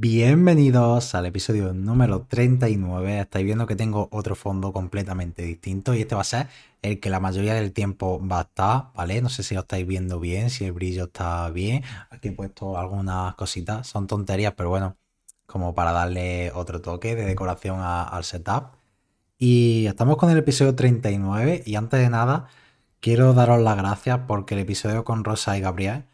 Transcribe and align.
Bienvenidos 0.00 1.16
al 1.16 1.26
episodio 1.26 1.74
número 1.74 2.22
39. 2.22 3.18
Estáis 3.18 3.44
viendo 3.44 3.66
que 3.66 3.74
tengo 3.74 4.08
otro 4.12 4.36
fondo 4.36 4.72
completamente 4.72 5.42
distinto 5.42 5.92
y 5.92 6.02
este 6.02 6.14
va 6.14 6.20
a 6.20 6.24
ser 6.24 6.46
el 6.82 7.00
que 7.00 7.10
la 7.10 7.18
mayoría 7.18 7.54
del 7.54 7.72
tiempo 7.72 8.24
va 8.24 8.38
a 8.38 8.42
estar, 8.42 8.92
¿vale? 8.94 9.20
No 9.22 9.28
sé 9.28 9.42
si 9.42 9.56
lo 9.56 9.62
estáis 9.62 9.84
viendo 9.88 10.20
bien, 10.20 10.50
si 10.50 10.64
el 10.64 10.70
brillo 10.72 11.06
está 11.06 11.50
bien. 11.50 11.82
Aquí 12.10 12.28
he 12.28 12.32
puesto 12.32 12.78
algunas 12.78 13.34
cositas, 13.34 13.88
son 13.88 14.06
tonterías, 14.06 14.54
pero 14.56 14.68
bueno, 14.68 14.96
como 15.46 15.74
para 15.74 15.90
darle 15.90 16.52
otro 16.52 16.80
toque 16.80 17.16
de 17.16 17.24
decoración 17.24 17.80
al 17.80 18.22
setup. 18.22 18.76
Y 19.36 19.86
estamos 19.88 20.16
con 20.16 20.30
el 20.30 20.38
episodio 20.38 20.76
39 20.76 21.64
y 21.66 21.74
antes 21.74 21.98
de 21.98 22.08
nada 22.08 22.46
quiero 23.00 23.34
daros 23.34 23.60
las 23.60 23.76
gracias 23.76 24.20
porque 24.28 24.54
el 24.54 24.60
episodio 24.60 25.04
con 25.04 25.24
Rosa 25.24 25.58
y 25.58 25.60
Gabriel 25.60 26.04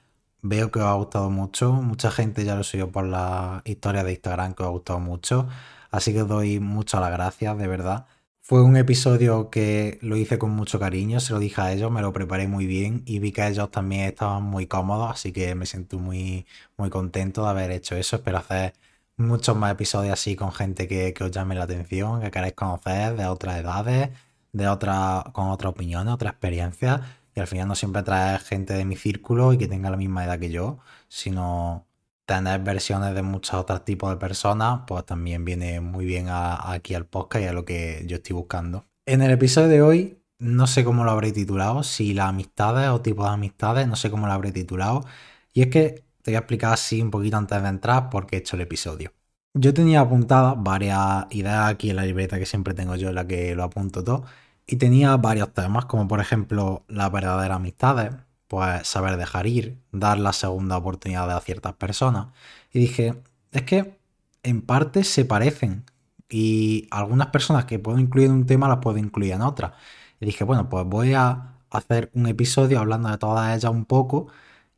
Veo 0.47 0.71
que 0.71 0.79
os 0.79 0.85
ha 0.85 0.93
gustado 0.95 1.31
mucho. 1.31 1.73
Mucha 1.73 2.11
gente 2.11 2.45
ya 2.45 2.55
lo 2.55 2.65
subió 2.65 2.93
por 2.93 3.07
la 3.07 3.63
historia 3.65 4.05
de 4.05 4.13
Instagram 4.13 4.53
que 4.55 4.63
os 4.63 4.69
ha 4.69 4.73
gustado 4.73 5.01
mucho. 5.01 5.49
Así 5.91 6.13
que 6.13 6.23
os 6.23 6.29
doy 6.29 6.61
muchas 6.61 7.01
las 7.01 7.11
gracias, 7.13 7.57
de 7.57 7.67
verdad. 7.67 8.07
Fue 8.43 8.63
un 8.63 8.77
episodio 8.77 9.49
que 9.49 9.99
lo 10.03 10.19
hice 10.19 10.39
con 10.39 10.51
mucho 10.51 10.79
cariño, 10.79 11.19
se 11.21 11.33
lo 11.33 11.39
dije 11.39 11.61
a 11.63 11.73
ellos, 11.73 11.91
me 11.91 12.03
lo 12.03 12.13
preparé 12.13 12.47
muy 12.47 12.67
bien 12.67 13.03
y 13.07 13.21
vi 13.21 13.33
que 13.33 13.47
ellos 13.47 13.71
también 13.71 14.03
estaban 14.03 14.43
muy 14.43 14.67
cómodos, 14.67 15.11
así 15.13 15.33
que 15.33 15.55
me 15.55 15.65
siento 15.65 15.99
muy, 15.99 16.47
muy 16.77 16.91
contento 16.91 17.45
de 17.45 17.49
haber 17.51 17.71
hecho 17.71 17.97
eso. 17.97 18.17
Espero 18.17 18.39
hacer 18.39 18.75
muchos 19.17 19.57
más 19.57 19.73
episodios 19.73 20.13
así 20.13 20.37
con 20.37 20.53
gente 20.53 20.87
que, 20.89 21.15
que 21.15 21.25
os 21.25 21.31
llame 21.31 21.55
la 21.55 21.65
atención, 21.65 22.21
que 22.21 22.31
queráis 22.31 22.55
conocer 22.55 23.17
de 23.17 23.27
otras 23.27 23.57
edades, 23.59 24.11
de 24.53 24.69
otra, 24.69 25.25
con 25.33 25.49
otras 25.49 25.71
opiniones, 25.73 26.13
otras 26.13 26.33
experiencias 26.33 27.01
y 27.35 27.41
al 27.41 27.47
final 27.47 27.69
no 27.69 27.75
siempre 27.75 28.03
traer 28.03 28.41
gente 28.41 28.75
de 28.75 28.85
mi 28.85 28.97
círculo 28.97 29.53
y 29.53 29.59
que 29.59 29.69
tenga 29.69 29.91
la 29.91 29.97
misma 29.97 30.25
edad 30.25 30.39
que 30.39 30.51
yo, 30.51 30.79
sino 31.09 31.87
tener 32.27 32.61
versiones 32.63 33.15
de 33.15 33.23
muchos 33.23 33.55
otros 33.55 33.85
tipos 33.85 34.11
de 34.11 34.17
personas, 34.17 34.81
pues 34.87 35.05
también 35.05 35.45
viene 35.45 35.81
muy 35.81 36.05
bien 36.05 36.27
aquí 36.31 36.95
al 36.95 37.07
podcast 37.07 37.45
y 37.45 37.49
a 37.49 37.53
lo 37.53 37.65
que 37.65 38.05
yo 38.07 38.17
estoy 38.17 38.35
buscando. 38.35 38.87
En 39.07 39.21
el 39.21 39.31
episodio 39.31 39.69
de 39.69 39.83
hoy, 39.83 40.19
no 40.39 40.67
sé 40.67 40.85
cómo 40.85 41.05
lo 41.05 41.11
habré 41.11 41.33
titulado, 41.33 41.83
si 41.83 42.15
las 42.15 42.29
amistades 42.29 42.89
o 42.89 43.01
tipos 43.01 43.27
de 43.27 43.33
amistades, 43.35 43.87
no 43.87 43.97
sé 43.97 44.11
cómo 44.11 44.27
lo 44.27 44.33
habré 44.33 44.53
titulado. 44.53 45.05
Y 45.53 45.63
es 45.63 45.69
que 45.69 46.05
te 46.23 46.31
voy 46.31 46.37
a 46.37 46.39
explicar 46.39 46.73
así 46.73 47.03
un 47.03 47.11
poquito 47.11 47.37
antes 47.37 47.63
de 47.63 47.69
entrar 47.69 48.09
porque 48.11 48.37
he 48.37 48.39
hecho 48.39 48.57
el 48.57 48.63
episodio. 48.63 49.13
Yo 49.57 49.73
tenía 49.73 50.01
apuntadas 50.01 50.55
varias 50.59 51.27
ideas 51.31 51.69
aquí 51.69 51.91
en 51.91 51.97
la 51.97 52.05
libreta 52.05 52.39
que 52.39 52.47
siempre 52.47 52.75
tengo 52.75 52.97
yo, 52.97 53.11
en 53.11 53.15
la 53.15 53.27
que 53.27 53.55
lo 53.55 53.63
apunto 53.63 54.03
todo. 54.03 54.25
Y 54.67 54.77
tenía 54.77 55.17
varios 55.17 55.53
temas, 55.53 55.85
como 55.87 56.09
por 56.09 56.21
ejemplo 56.21 56.85
las 56.89 57.13
verdaderas 57.13 57.57
amistades, 57.57 58.15
pues 58.49 58.87
saber 58.87 59.17
dejar 59.17 59.47
ir, 59.47 59.79
dar 59.93 60.19
la 60.19 60.33
segunda 60.33 60.77
oportunidad 60.77 61.31
a 61.31 61.41
ciertas 61.41 61.75
personas. 61.75 62.29
Y 62.73 62.79
dije, 62.81 63.23
es 63.53 63.63
que 63.63 63.99
en 64.43 64.63
parte 64.63 65.05
se 65.05 65.25
parecen. 65.25 65.85
Y 66.29 66.89
algunas 66.91 67.29
personas 67.29 67.67
que 67.67 67.79
puedo 67.79 67.99
incluir 67.99 68.29
en 68.29 68.35
un 68.35 68.47
tema 68.47 68.69
las 68.69 68.79
puedo 68.79 68.99
incluir 68.99 69.33
en 69.33 69.43
otra. 69.43 69.75
Y 70.21 70.27
dije, 70.27 70.45
bueno, 70.45 70.69
pues 70.69 70.85
voy 70.87 71.15
a 71.15 71.55
hacer 71.71 72.11
un 72.15 72.27
episodio 72.27 72.81
hablando 72.81 73.11
de 73.11 73.19
todas 73.19 73.57
ellas 73.57 73.71
un 73.73 73.85
poco. 73.85 74.29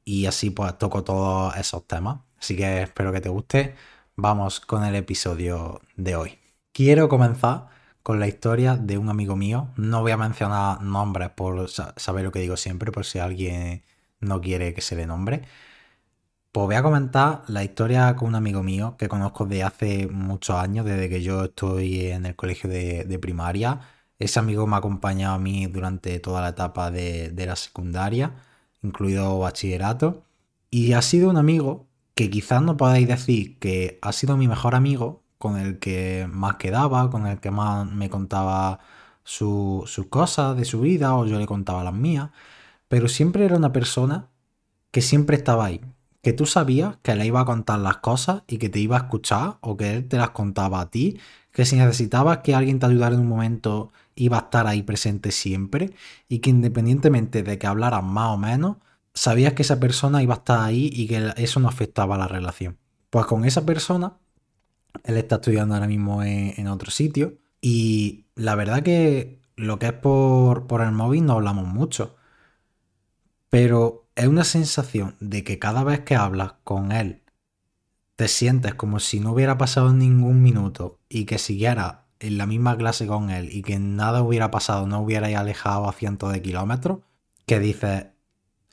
Y 0.04 0.26
así 0.26 0.50
pues 0.50 0.76
toco 0.78 1.04
todos 1.04 1.56
esos 1.56 1.86
temas. 1.86 2.20
Así 2.38 2.56
que 2.56 2.82
espero 2.82 3.12
que 3.12 3.20
te 3.20 3.28
guste. 3.28 3.74
Vamos 4.16 4.60
con 4.60 4.84
el 4.84 4.94
episodio 4.94 5.80
de 5.96 6.16
hoy. 6.16 6.38
Quiero 6.72 7.08
comenzar 7.08 7.68
con 8.06 8.20
la 8.20 8.28
historia 8.28 8.76
de 8.76 8.98
un 8.98 9.08
amigo 9.08 9.34
mío. 9.34 9.70
No 9.76 10.00
voy 10.00 10.12
a 10.12 10.16
mencionar 10.16 10.80
nombres 10.80 11.30
por 11.30 11.68
saber 11.68 12.24
lo 12.24 12.30
que 12.30 12.38
digo 12.38 12.56
siempre, 12.56 12.92
por 12.92 13.04
si 13.04 13.18
alguien 13.18 13.82
no 14.20 14.40
quiere 14.40 14.74
que 14.74 14.80
se 14.80 14.94
le 14.94 15.08
nombre. 15.08 15.42
Pues 16.52 16.66
voy 16.66 16.76
a 16.76 16.84
comentar 16.84 17.42
la 17.48 17.64
historia 17.64 18.14
con 18.16 18.28
un 18.28 18.36
amigo 18.36 18.62
mío 18.62 18.96
que 18.96 19.08
conozco 19.08 19.44
de 19.46 19.64
hace 19.64 20.06
muchos 20.06 20.54
años, 20.56 20.86
desde 20.86 21.08
que 21.08 21.20
yo 21.22 21.44
estoy 21.46 22.06
en 22.06 22.26
el 22.26 22.36
colegio 22.36 22.70
de, 22.70 23.18
primaria. 23.20 23.80
Ese 24.20 24.38
amigo 24.38 24.68
me 24.68 24.76
ha 24.76 24.78
acompañado 24.78 25.34
a 25.34 25.38
mí 25.40 25.66
durante 25.66 26.20
toda 26.20 26.42
la 26.42 26.50
etapa 26.50 26.92
de, 26.92 27.30
de 27.30 27.46
la 27.46 27.56
secundaria, 27.56 28.34
incluido 28.82 29.40
bachillerato. 29.40 30.24
Y 30.70 30.92
ha 30.92 31.02
sido 31.02 31.30
un 31.30 31.38
amigo 31.38 31.88
que 32.14 32.30
quizás 32.30 32.62
no 32.62 32.76
podáis 32.76 33.08
decir 33.08 33.58
que 33.58 33.98
ha 34.02 34.12
sido 34.12 34.36
mi 34.36 34.46
mejor 34.48 34.76
amigo, 34.76 35.24
con 35.38 35.58
el 35.58 35.78
que 35.78 36.28
más 36.30 36.56
quedaba, 36.56 37.10
con 37.10 37.26
el 37.26 37.40
que 37.40 37.50
más 37.50 37.90
me 37.90 38.10
contaba 38.10 38.80
sus 39.24 40.06
cosas 40.08 40.56
de 40.56 40.64
su 40.64 40.80
vida 40.80 41.14
o 41.16 41.26
yo 41.26 41.38
le 41.38 41.46
contaba 41.46 41.84
las 41.84 41.94
mías, 41.94 42.30
pero 42.88 43.08
siempre 43.08 43.44
era 43.44 43.56
una 43.56 43.72
persona 43.72 44.28
que 44.90 45.02
siempre 45.02 45.36
estaba 45.36 45.66
ahí, 45.66 45.80
que 46.22 46.32
tú 46.32 46.46
sabías 46.46 46.96
que 47.02 47.14
le 47.14 47.26
iba 47.26 47.40
a 47.40 47.44
contar 47.44 47.80
las 47.80 47.98
cosas 47.98 48.42
y 48.46 48.58
que 48.58 48.68
te 48.68 48.78
iba 48.78 48.96
a 48.96 49.00
escuchar 49.00 49.58
o 49.60 49.76
que 49.76 49.94
él 49.94 50.08
te 50.08 50.16
las 50.16 50.30
contaba 50.30 50.80
a 50.80 50.90
ti, 50.90 51.18
que 51.52 51.64
si 51.64 51.76
necesitabas 51.76 52.38
que 52.38 52.54
alguien 52.54 52.78
te 52.78 52.86
ayudara 52.86 53.14
en 53.14 53.22
un 53.22 53.28
momento 53.28 53.92
iba 54.14 54.38
a 54.38 54.40
estar 54.42 54.66
ahí 54.66 54.82
presente 54.82 55.32
siempre 55.32 55.92
y 56.28 56.38
que 56.38 56.50
independientemente 56.50 57.42
de 57.42 57.58
que 57.58 57.66
hablaras 57.66 58.02
más 58.04 58.28
o 58.30 58.38
menos, 58.38 58.76
sabías 59.14 59.54
que 59.54 59.62
esa 59.62 59.80
persona 59.80 60.22
iba 60.22 60.34
a 60.34 60.38
estar 60.38 60.60
ahí 60.60 60.90
y 60.92 61.06
que 61.08 61.32
eso 61.36 61.60
no 61.60 61.68
afectaba 61.68 62.14
a 62.14 62.18
la 62.18 62.28
relación. 62.28 62.78
Pues 63.10 63.26
con 63.26 63.44
esa 63.44 63.64
persona 63.66 64.14
él 65.04 65.16
está 65.16 65.36
estudiando 65.36 65.74
ahora 65.74 65.86
mismo 65.86 66.22
en, 66.22 66.66
otro 66.68 66.90
sitio. 66.90 67.38
Y 67.60 68.26
la 68.34 68.54
verdad 68.54 68.82
que 68.82 69.40
lo 69.56 69.78
que 69.78 69.86
es 69.86 69.92
por, 69.92 70.66
por 70.66 70.82
el 70.82 70.92
móvil 70.92 71.24
no 71.24 71.34
hablamos 71.34 71.66
mucho. 71.66 72.16
Pero 73.50 74.08
es 74.16 74.26
una 74.26 74.44
sensación 74.44 75.16
de 75.20 75.44
que 75.44 75.58
cada 75.58 75.84
vez 75.84 76.00
que 76.00 76.16
hablas 76.16 76.54
con 76.64 76.92
él, 76.92 77.22
te 78.16 78.28
sientes 78.28 78.74
como 78.74 78.98
si 78.98 79.20
no 79.20 79.32
hubiera 79.32 79.58
pasado 79.58 79.92
ningún 79.92 80.42
minuto 80.42 80.98
y 81.08 81.26
que 81.26 81.38
siguiera 81.38 82.06
en 82.18 82.38
la 82.38 82.46
misma 82.46 82.76
clase 82.76 83.06
con 83.06 83.30
él 83.30 83.50
y 83.52 83.62
que 83.62 83.78
nada 83.78 84.22
hubiera 84.22 84.50
pasado, 84.50 84.86
no 84.86 85.00
hubierais 85.00 85.36
alejado 85.36 85.88
a 85.88 85.92
cientos 85.92 86.32
de 86.32 86.42
kilómetros, 86.42 87.00
que 87.46 87.60
dices, 87.60 88.06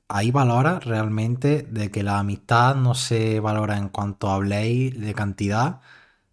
ahí 0.08 0.32
valora 0.32 0.80
realmente 0.80 1.64
de 1.64 1.92
que 1.92 2.04
la 2.04 2.20
amistad 2.20 2.76
no 2.76 2.96
se 2.96 3.40
valora 3.40 3.78
en 3.78 3.90
cuanto 3.90 4.30
habléis 4.30 5.00
de 5.00 5.14
cantidad, 5.14 5.82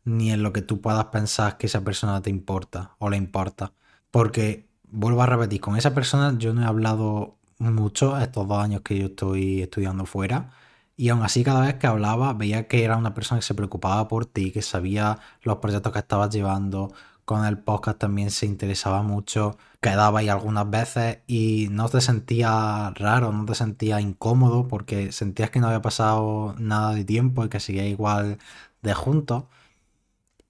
ni 0.05 0.31
en 0.33 0.43
lo 0.43 0.53
que 0.53 0.62
tú 0.62 0.81
puedas 0.81 1.06
pensar 1.06 1.59
que 1.59 1.66
esa 1.66 1.83
persona 1.84 2.22
te 2.22 2.31
importa 2.31 2.97
o 2.99 3.11
le 3.11 3.16
importa. 3.16 3.72
Porque, 4.11 4.69
vuelvo 4.91 5.22
a 5.22 5.27
repetir, 5.27 5.61
con 5.61 5.77
esa 5.77 5.94
persona 5.94 6.34
yo 6.38 6.55
no 6.55 6.62
he 6.62 6.66
hablado 6.66 7.38
mucho 7.59 8.19
estos 8.19 8.49
dos 8.49 8.59
años 8.59 8.83
que 8.83 8.99
yo 8.99 9.06
estoy 9.06 9.62
estudiando 9.62 10.06
fuera. 10.06 10.50
Y 10.97 11.09
aún 11.09 11.22
así, 11.22 11.44
cada 11.44 11.62
vez 11.62 11.75
que 11.75 11.87
hablaba, 11.87 12.33
veía 12.34 12.69
que 12.69 12.84
era 12.84 12.97
una 12.97 13.15
persona 13.15 13.41
que 13.41 13.47
se 13.47 13.55
preocupaba 13.55 14.09
por 14.09 14.27
ti, 14.27 14.50
que 14.53 14.62
sabía 14.62 15.19
los 15.43 15.56
proyectos 15.59 15.93
que 15.93 15.99
estabas 16.00 16.31
llevando. 16.31 16.93
Con 17.25 17.44
el 17.47 17.59
podcast 17.59 17.99
también 17.99 18.31
se 18.31 18.47
interesaba 18.47 19.03
mucho. 19.03 19.56
Quedaba 19.81 20.21
ahí 20.21 20.28
algunas 20.28 20.69
veces 20.69 21.19
y 21.27 21.69
no 21.71 21.88
te 21.88 22.00
sentía 22.00 22.91
raro, 22.97 23.32
no 23.32 23.47
te 23.47 23.55
sentía 23.55 24.00
incómodo 24.00 24.69
porque 24.69 25.12
sentías 25.12 25.50
que 25.50 25.61
no 25.61 25.69
había 25.69 25.81
pasado 25.82 26.55
nada 26.59 26.93
de 26.94 27.05
tiempo 27.05 27.44
y 27.44 27.49
que 27.49 27.61
seguía 27.61 27.87
igual 27.87 28.38
de 28.82 28.94
juntos. 28.94 29.44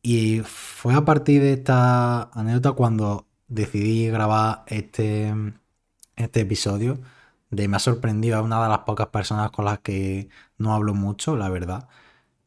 Y 0.03 0.41
fue 0.41 0.95
a 0.95 1.05
partir 1.05 1.43
de 1.43 1.55
esta 1.55 2.25
anécdota 2.33 2.73
cuando 2.73 3.29
decidí 3.49 4.09
grabar 4.09 4.65
este, 4.67 5.35
este 6.17 6.41
episodio. 6.41 7.01
De 7.51 7.69
me 7.69 7.77
ha 7.77 7.81
sorprendido, 7.81 8.39
es 8.39 8.45
una 8.45 8.63
de 8.63 8.69
las 8.69 8.81
pocas 8.81 9.09
personas 9.09 9.51
con 9.51 9.65
las 9.65 9.81
que 9.81 10.29
no 10.59 10.73
hablo 10.75 10.95
mucho, 10.95 11.37
la 11.37 11.49
verdad. 11.49 11.89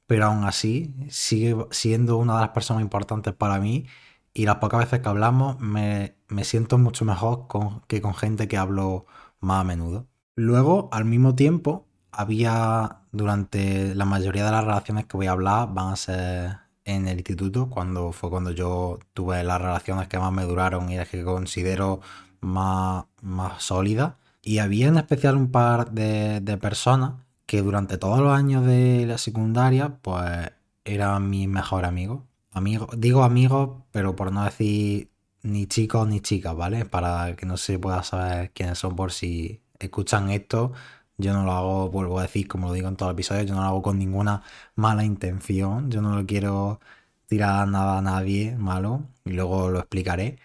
Pero 0.08 0.25
aún 0.28 0.46
así, 0.46 0.96
sigue 1.09 1.56
siendo 1.72 2.18
una 2.18 2.36
de 2.36 2.41
las 2.41 2.50
personas 2.52 2.84
importantes 2.84 3.34
para 3.34 3.59
mí. 3.59 3.88
Y 4.34 4.46
las 4.46 4.58
pocas 4.58 4.81
veces 4.81 5.02
que 5.02 5.09
hablamos, 5.09 5.59
me, 5.59 6.18
me 6.30 6.44
siento 6.46 6.78
mucho 6.78 7.06
mejor 7.06 7.47
con, 7.47 7.81
que 7.88 8.02
con 8.02 8.16
gente 8.16 8.47
que 8.47 8.58
hablo 8.58 9.06
más 9.40 9.62
a 9.62 9.64
menudo. 9.66 10.08
Luego, 10.35 10.90
al 10.91 11.06
mismo 11.06 11.35
tiempo, 11.35 11.88
había 12.12 13.02
durante 13.12 13.96
la 13.96 14.06
mayoría 14.06 14.46
de 14.46 14.52
las 14.52 14.64
relaciones 14.66 15.06
que 15.06 15.18
voy 15.18 15.28
a 15.28 15.31
hablar, 15.34 15.74
van 15.74 15.94
a 15.94 15.96
ser 15.96 16.63
en 16.85 17.08
el 17.08 17.18
instituto, 17.18 17.70
cuando 17.70 18.12
fue 18.12 18.30
cuando 18.30 18.52
yo 18.52 19.00
tuve 19.14 19.44
las 19.44 19.62
relaciones 19.62 20.08
que 20.08 20.20
más 20.20 20.32
me 20.32 20.44
duraron 20.44 20.90
y 20.90 20.97
las 20.97 21.09
que 21.09 21.24
considero 21.24 22.02
más, 22.41 23.06
más 23.22 23.64
sólidas. 23.64 24.16
Y 24.41 24.59
había 24.59 24.88
en 24.88 24.97
especial 24.97 25.38
un 25.38 25.52
par 25.52 25.91
de, 25.91 26.41
personas 26.62 27.14
que 27.46 27.62
durante 27.62 27.97
todos 27.97 28.20
los 28.20 28.34
años 28.38 28.66
de 28.66 29.06
la 29.06 29.18
secundaria, 29.18 29.97
pues 30.02 30.52
eran 30.85 31.30
mis 31.30 31.47
mejores 31.47 31.88
amigos. 31.88 32.22
Amigos, 32.52 32.90
digo 32.97 33.24
amigos, 33.24 33.84
pero 33.91 34.16
por 34.16 34.32
no 34.32 34.44
decir 34.44 35.09
ni 35.41 35.68
chicos 35.68 36.08
ni 36.08 36.22
chicas, 36.22 36.56
¿vale? 36.56 36.86
Para 36.86 37.36
que 37.36 37.46
no 37.46 37.58
se 37.58 37.79
pueda 37.79 38.03
saber 38.03 38.52
quiénes 38.52 38.79
son 38.79 38.96
por 38.96 39.12
si 39.12 39.62
escuchan 39.79 40.29
esto 40.29 40.74
yo 41.18 41.34
no 41.34 41.44
lo 41.46 41.52
hago, 41.54 41.90
vuelvo 41.90 42.20
a 42.20 42.24
decir, 42.24 42.48
como 42.48 42.68
lo 42.68 42.74
digo 42.74 42.88
en 42.88 42.96
todo 42.96 43.10
el 43.10 43.14
episodio, 43.14 43.44
yo 43.44 43.56
no 43.56 43.62
lo 43.62 43.68
hago 43.68 43.82
con 43.82 44.00
ninguna 44.00 44.44
mala 44.76 45.04
intención. 45.04 45.92
Yo 45.92 46.02
no 46.02 46.16
lo 46.16 46.26
quiero 46.26 46.80
tirar 47.28 47.68
nada 47.68 48.00
a 48.00 48.02
nadie 48.02 48.56
malo 48.58 49.04
y 49.26 49.32
luego 49.34 49.70
lo 49.70 49.80
explicaré. 49.80 50.40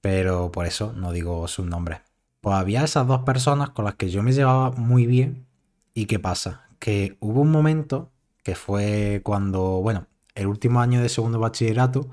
Pero 0.00 0.50
por 0.52 0.66
eso 0.66 0.92
no 0.94 1.12
digo 1.12 1.46
sus 1.48 1.66
nombres. 1.66 2.00
Pues 2.40 2.56
había 2.56 2.84
esas 2.84 3.06
dos 3.06 3.22
personas 3.22 3.70
con 3.70 3.84
las 3.84 3.94
que 3.96 4.10
yo 4.10 4.22
me 4.22 4.32
llevaba 4.32 4.70
muy 4.72 5.06
bien. 5.06 5.46
¿Y 5.94 6.06
qué 6.06 6.18
pasa? 6.18 6.68
Que 6.78 7.16
hubo 7.20 7.42
un 7.42 7.50
momento 7.50 8.10
que 8.42 8.54
fue 8.54 9.20
cuando, 9.24 9.80
bueno, 9.82 10.06
el 10.34 10.46
último 10.46 10.80
año 10.80 11.02
de 11.02 11.08
segundo 11.08 11.38
bachillerato, 11.38 12.08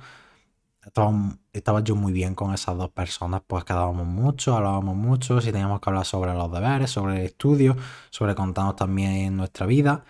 estaba, 1.54 1.81
yo 1.81 1.95
muy 1.95 2.13
bien 2.13 2.36
con 2.36 2.54
esas 2.54 2.78
dos 2.78 2.89
personas, 2.89 3.42
pues 3.45 3.63
quedábamos 3.66 4.06
mucho, 4.07 4.56
hablábamos 4.56 4.95
mucho, 4.95 5.42
si 5.42 5.51
teníamos 5.51 5.80
que 5.81 5.89
hablar 5.89 6.06
sobre 6.06 6.34
los 6.34 6.51
deberes, 6.51 6.92
sobre 6.92 7.19
el 7.19 7.25
estudio, 7.25 7.75
sobre 8.10 8.36
contarnos 8.36 8.75
también 8.75 9.36
nuestra 9.38 9.66
vida. 9.66 10.06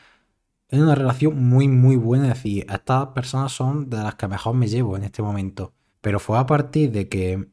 Es 0.70 0.80
una 0.80 0.96
relación 0.96 1.44
muy, 1.50 1.68
muy 1.68 1.96
buena, 1.96 2.28
es 2.30 2.36
decir, 2.36 2.66
estas 2.70 3.08
personas 3.10 3.52
son 3.54 3.90
de 3.90 3.98
las 3.98 4.16
que 4.16 4.28
mejor 4.28 4.56
me 4.56 4.68
llevo 4.68 4.98
en 4.98 5.04
este 5.04 5.22
momento. 5.22 5.74
Pero 6.02 6.20
fue 6.20 6.38
a 6.40 6.46
partir 6.46 6.92
de 6.92 7.10
que 7.10 7.50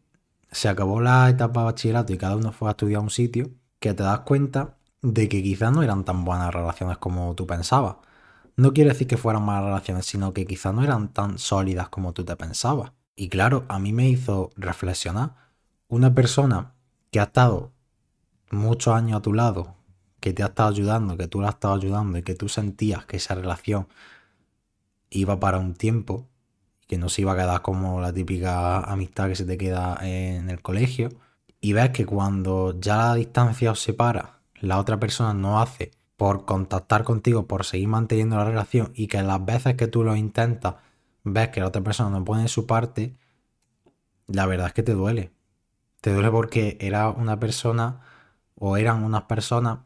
se 0.51 0.69
acabó 0.69 1.01
la 1.01 1.29
etapa 1.31 1.61
de 1.61 1.67
bachillerato 1.67 2.13
y 2.13 2.19
cada 2.19 2.37
uno 2.37 2.53
fue 2.53 2.69
a 2.69 2.73
estudiar 2.73 3.01
a 3.01 3.03
un 3.03 3.11
sitio, 3.11 3.51
que 3.81 3.95
te 3.95 4.03
das 4.03 4.21
cuenta 4.21 4.79
de 5.03 5.29
que 5.29 5.43
quizás 5.43 5.73
no 5.73 5.83
eran 5.83 6.05
tan 6.05 6.25
buenas 6.25 6.53
relaciones 6.55 6.99
como 6.99 7.35
tú 7.35 7.47
pensabas. 7.47 7.97
No 8.57 8.73
quiere 8.73 8.91
decir 8.91 9.07
que 9.09 9.17
fueran 9.17 9.45
malas 9.45 9.65
relaciones, 9.65 10.07
sino 10.07 10.33
que 10.33 10.47
quizás 10.47 10.75
no 10.75 10.83
eran 10.85 11.13
tan 11.13 11.39
sólidas 11.39 11.89
como 11.89 12.13
tú 12.13 12.25
te 12.25 12.37
pensabas. 12.37 12.93
Y 13.17 13.29
claro, 13.29 13.65
a 13.69 13.79
mí 13.79 13.93
me 13.93 14.09
hizo 14.09 14.51
reflexionar. 14.57 15.37
Una 15.89 16.15
persona 16.15 16.75
que 17.11 17.21
ha 17.21 17.25
estado 17.25 17.73
muchos 18.51 18.95
años 18.95 19.19
a 19.19 19.23
tu 19.23 19.33
lado, 19.33 19.77
que 20.21 20.33
te 20.33 20.43
ha 20.43 20.47
estado 20.47 20.71
ayudando, 20.71 21.17
que 21.17 21.29
tú 21.29 21.41
la 21.41 21.49
has 21.49 21.55
estado 21.55 21.75
ayudando 21.75 22.19
y 22.19 22.23
que 22.23 22.35
tú 22.35 22.49
sentías 22.49 23.05
que 23.05 23.19
esa 23.19 23.35
relación 23.35 23.87
iba 25.11 25.39
para 25.39 25.59
un 25.59 25.75
tiempo, 25.75 26.27
que 26.89 26.99
no 26.99 27.09
se 27.09 27.23
iba 27.23 27.33
a 27.33 27.37
quedar 27.37 27.63
como 27.63 28.01
la 28.01 28.13
típica 28.13 28.81
amistad 28.81 29.29
que 29.29 29.37
se 29.37 29.45
te 29.45 29.59
queda 29.59 29.99
en 30.03 30.51
el 30.51 30.61
colegio, 30.61 31.11
y 31.61 31.73
ves 31.73 31.91
que 31.91 32.05
cuando 32.05 32.79
ya 32.81 32.97
la 32.97 33.15
distancia 33.15 33.71
os 33.71 33.81
separa, 33.81 34.41
la 34.61 34.79
otra 34.79 34.99
persona 34.99 35.35
no 35.35 35.61
hace 35.61 35.93
por 36.17 36.45
contactar 36.45 37.05
contigo, 37.05 37.47
por 37.47 37.65
seguir 37.65 37.89
manteniendo 37.89 38.37
la 38.37 38.45
relación 38.45 38.93
y 38.95 39.07
que 39.07 39.23
las 39.23 39.45
veces 39.45 39.75
que 39.77 39.87
tú 39.87 40.05
lo 40.05 40.17
intentas 40.17 40.77
ves 41.25 41.49
que 41.49 41.61
la 41.61 41.69
otra 41.69 41.83
persona 41.83 42.11
no 42.11 42.25
pone 42.25 42.49
su 42.49 42.67
parte, 42.67 43.17
la 44.27 44.47
verdad 44.47 44.69
es 44.69 44.73
que 44.75 44.83
te 44.83 44.93
duele. 44.93 45.33
Te 46.01 46.13
duele 46.13 46.31
porque 46.31 46.77
era 46.81 47.11
una 47.11 47.39
persona 47.41 48.01
o 48.57 48.77
eran 48.77 49.03
unas 49.05 49.25
personas 49.25 49.81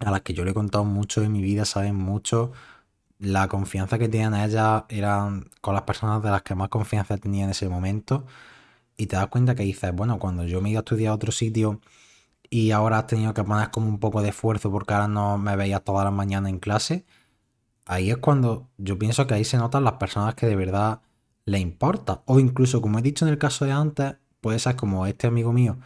a 0.00 0.10
las 0.10 0.22
que 0.22 0.34
yo 0.34 0.44
le 0.44 0.52
he 0.52 0.54
contado 0.54 0.84
mucho 0.84 1.22
en 1.22 1.32
mi 1.32 1.42
vida, 1.42 1.64
saben 1.64 1.96
mucho. 1.96 2.52
La 3.18 3.48
confianza 3.48 3.98
que 3.98 4.08
tenían 4.08 4.34
ellas 4.34 4.84
eran 4.88 5.50
con 5.60 5.74
las 5.74 5.82
personas 5.82 6.22
de 6.22 6.30
las 6.30 6.42
que 6.42 6.54
más 6.54 6.68
confianza 6.68 7.18
tenía 7.18 7.44
en 7.44 7.50
ese 7.50 7.68
momento. 7.68 8.26
Y 8.96 9.06
te 9.06 9.16
das 9.16 9.28
cuenta 9.28 9.54
que 9.54 9.64
dices, 9.64 9.94
bueno, 9.94 10.18
cuando 10.18 10.44
yo 10.44 10.60
me 10.60 10.70
iba 10.70 10.80
a 10.80 10.82
estudiar 10.82 11.12
a 11.12 11.14
otro 11.14 11.32
sitio 11.32 11.80
y 12.50 12.70
ahora 12.72 12.98
has 13.00 13.06
tenido 13.06 13.34
que 13.34 13.44
poner 13.44 13.70
como 13.70 13.88
un 13.88 13.98
poco 14.00 14.22
de 14.22 14.30
esfuerzo 14.30 14.70
porque 14.70 14.94
ahora 14.94 15.08
no 15.08 15.38
me 15.38 15.56
veías 15.56 15.84
todas 15.84 16.04
las 16.04 16.12
mañanas 16.12 16.50
en 16.50 16.58
clase, 16.58 17.06
ahí 17.88 18.10
es 18.10 18.18
cuando 18.18 18.68
yo 18.78 18.98
pienso 18.98 19.26
que 19.26 19.34
ahí 19.34 19.44
se 19.44 19.58
notan 19.58 19.84
las 19.84 19.94
personas 19.94 20.34
que 20.34 20.46
de 20.46 20.56
verdad 20.56 21.00
le 21.46 21.58
importa. 21.58 22.22
O 22.26 22.38
incluso, 22.38 22.80
como 22.80 22.98
he 22.98 23.02
dicho 23.02 23.26
en 23.26 23.32
el 23.32 23.38
caso 23.38 23.64
de 23.64 23.72
antes, 23.72 24.16
puede 24.40 24.58
ser 24.60 24.76
como 24.76 25.06
este 25.06 25.26
amigo 25.26 25.52
mío, 25.52 25.78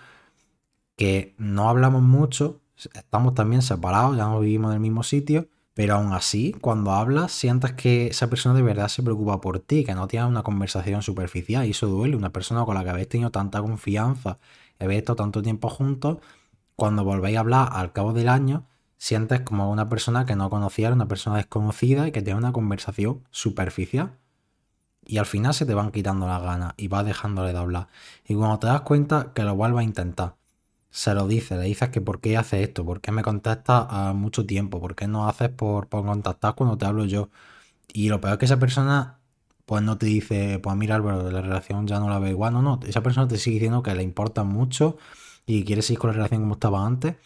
que 0.96 1.34
no 1.38 1.68
hablamos 1.70 2.02
mucho, 2.02 2.60
estamos 2.94 3.34
también 3.34 3.62
separados, 3.62 4.16
ya 4.16 4.24
no 4.24 4.40
vivimos 4.40 4.70
en 4.70 4.74
el 4.74 4.80
mismo 4.80 5.02
sitio, 5.04 5.48
pero 5.74 5.94
aún 5.94 6.12
así, 6.12 6.52
cuando 6.60 6.92
hablas, 6.92 7.32
sientas 7.32 7.72
que 7.72 8.08
esa 8.08 8.28
persona 8.28 8.54
de 8.54 8.62
verdad 8.62 8.88
se 8.88 9.02
preocupa 9.02 9.40
por 9.40 9.60
ti, 9.60 9.84
que 9.84 9.94
no 9.94 10.06
tiene 10.06 10.26
una 10.26 10.42
conversación 10.42 11.02
superficial, 11.02 11.66
y 11.66 11.70
eso 11.70 11.86
duele. 11.86 12.16
Una 12.16 12.30
persona 12.30 12.64
con 12.64 12.74
la 12.74 12.84
que 12.84 12.90
habéis 12.90 13.08
tenido 13.08 13.30
tanta 13.30 13.62
confianza, 13.62 14.38
habéis 14.78 14.98
estado 14.98 15.16
tanto 15.16 15.40
tiempo 15.40 15.70
juntos, 15.70 16.18
cuando 16.76 17.04
volvéis 17.04 17.36
a 17.36 17.40
hablar 17.40 17.68
al 17.72 17.92
cabo 17.92 18.12
del 18.12 18.28
año, 18.28 18.66
sientes 19.02 19.40
como 19.40 19.68
una 19.68 19.88
persona 19.88 20.26
que 20.26 20.36
no 20.36 20.48
conocía, 20.48 20.92
una 20.92 21.08
persona 21.08 21.36
desconocida 21.38 22.06
y 22.06 22.12
que 22.12 22.22
tiene 22.22 22.38
una 22.38 22.52
conversación 22.52 23.24
superficial. 23.32 24.12
Y 25.04 25.18
al 25.18 25.26
final 25.26 25.54
se 25.54 25.66
te 25.66 25.74
van 25.74 25.90
quitando 25.90 26.28
las 26.28 26.40
ganas 26.40 26.74
y 26.76 26.86
vas 26.86 27.04
dejándole 27.04 27.52
de 27.52 27.58
hablar. 27.58 27.88
Y 28.28 28.36
cuando 28.36 28.60
te 28.60 28.68
das 28.68 28.82
cuenta 28.82 29.32
que 29.34 29.42
lo 29.42 29.56
vuelvas 29.56 29.80
a 29.80 29.84
intentar, 29.84 30.36
se 30.90 31.14
lo 31.14 31.26
dices, 31.26 31.58
le 31.58 31.64
dices 31.64 31.88
que 31.88 32.00
por 32.00 32.20
qué 32.20 32.36
haces 32.36 32.68
esto, 32.68 32.84
por 32.84 33.00
qué 33.00 33.10
me 33.10 33.22
contestas 33.22 33.86
a 33.90 34.12
mucho 34.12 34.46
tiempo, 34.46 34.80
por 34.80 34.94
qué 34.94 35.08
no 35.08 35.28
haces 35.28 35.48
por, 35.48 35.88
por 35.88 36.06
contactar 36.06 36.54
cuando 36.54 36.78
te 36.78 36.86
hablo 36.86 37.04
yo. 37.04 37.28
Y 37.92 38.08
lo 38.08 38.20
peor 38.20 38.34
es 38.34 38.38
que 38.38 38.44
esa 38.44 38.60
persona 38.60 39.18
pues 39.66 39.82
no 39.82 39.98
te 39.98 40.06
dice, 40.06 40.60
pues 40.60 40.76
mira 40.76 40.94
Álvaro, 40.94 41.28
la 41.28 41.40
relación 41.40 41.88
ya 41.88 41.98
no 41.98 42.08
la 42.08 42.20
veo 42.20 42.30
igual, 42.30 42.52
no, 42.52 42.62
no, 42.62 42.78
esa 42.86 43.02
persona 43.02 43.26
te 43.26 43.36
sigue 43.38 43.54
diciendo 43.54 43.82
que 43.82 43.94
le 43.96 44.04
importa 44.04 44.44
mucho 44.44 44.96
y 45.44 45.64
quiere 45.64 45.82
seguir 45.82 45.98
con 45.98 46.10
la 46.10 46.14
relación 46.14 46.42
como 46.42 46.54
estaba 46.54 46.86
antes 46.86 47.16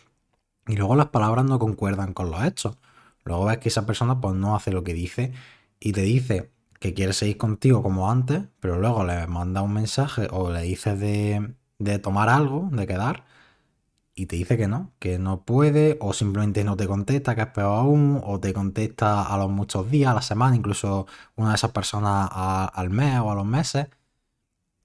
y 0.66 0.76
luego 0.76 0.96
las 0.96 1.08
palabras 1.08 1.44
no 1.44 1.58
concuerdan 1.58 2.12
con 2.12 2.30
los 2.30 2.44
hechos. 2.44 2.78
Luego 3.24 3.44
ves 3.46 3.58
que 3.58 3.68
esa 3.68 3.86
persona 3.86 4.20
pues 4.20 4.34
no 4.36 4.56
hace 4.56 4.72
lo 4.72 4.84
que 4.84 4.94
dice 4.94 5.32
y 5.80 5.92
te 5.92 6.02
dice 6.02 6.50
que 6.80 6.94
quiere 6.94 7.12
seguir 7.12 7.38
contigo 7.38 7.82
como 7.82 8.10
antes, 8.10 8.44
pero 8.60 8.78
luego 8.78 9.04
le 9.04 9.26
manda 9.26 9.62
un 9.62 9.72
mensaje 9.72 10.28
o 10.30 10.50
le 10.50 10.62
dices 10.62 10.98
de, 11.00 11.54
de 11.78 11.98
tomar 11.98 12.28
algo, 12.28 12.68
de 12.72 12.86
quedar, 12.86 13.24
y 14.14 14.26
te 14.26 14.36
dice 14.36 14.56
que 14.56 14.68
no, 14.68 14.92
que 14.98 15.18
no 15.18 15.44
puede, 15.44 15.98
o 16.00 16.12
simplemente 16.12 16.64
no 16.64 16.76
te 16.76 16.86
contesta, 16.88 17.34
que 17.34 17.42
es 17.42 17.48
peor 17.48 17.78
aún, 17.80 18.20
o 18.24 18.40
te 18.40 18.54
contesta 18.54 19.22
a 19.22 19.36
los 19.38 19.50
muchos 19.50 19.90
días, 19.90 20.10
a 20.12 20.14
la 20.14 20.22
semana, 20.22 20.56
incluso 20.56 21.06
una 21.36 21.50
de 21.50 21.56
esas 21.56 21.72
personas 21.72 22.30
al 22.32 22.90
mes 22.90 23.20
o 23.20 23.30
a 23.30 23.34
los 23.34 23.46
meses, 23.46 23.88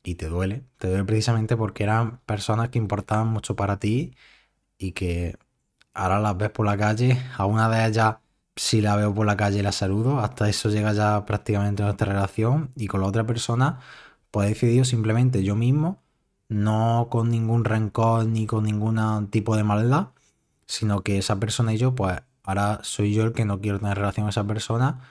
y 0.04 0.16
te 0.16 0.28
duele, 0.28 0.66
te 0.78 0.88
duele 0.88 1.04
precisamente 1.06 1.56
porque 1.58 1.84
eran 1.84 2.20
personas 2.26 2.70
que 2.70 2.80
importaban 2.80 3.28
mucho 3.28 3.56
para 3.56 3.80
ti 3.80 4.16
y 4.78 4.94
que 4.94 5.38
ahora 6.02 6.20
las 6.20 6.38
ves 6.38 6.50
por 6.50 6.66
la 6.66 6.78
calle, 6.78 7.22
a 7.38 7.46
una 7.46 7.70
de 7.70 7.88
ellas 7.88 8.16
si 8.56 8.82
la 8.82 8.96
veo 8.96 9.14
por 9.14 9.26
la 9.26 9.38
calle 9.38 9.64
la 9.64 9.72
saludo, 9.72 10.20
hasta 10.20 10.50
eso 10.50 10.70
llega 10.70 10.94
ya 10.94 11.26
prácticamente 11.26 11.84
nuestra 11.84 12.14
relación 12.14 12.72
y 12.76 12.88
con 12.88 13.02
la 13.02 13.08
otra 13.08 13.26
persona 13.26 13.80
pues 14.32 14.48
he 14.48 14.50
decidido 14.50 14.86
simplemente 14.86 15.44
yo 15.44 15.56
mismo, 15.56 16.02
no 16.50 17.08
con 17.12 17.30
ningún 17.30 17.66
rencor 17.66 18.26
ni 18.26 18.48
con 18.48 18.64
ningún 18.66 19.28
tipo 19.30 19.56
de 19.58 19.64
maldad, 19.64 20.10
sino 20.68 21.02
que 21.04 21.18
esa 21.18 21.40
persona 21.40 21.74
y 21.74 21.78
yo 21.78 21.96
pues 21.96 22.22
ahora 22.44 22.80
soy 22.84 23.14
yo 23.14 23.24
el 23.24 23.34
que 23.34 23.46
no 23.46 23.62
quiero 23.62 23.80
tener 23.80 23.98
relación 23.98 24.26
con 24.26 24.30
esa 24.30 24.46
persona, 24.46 25.02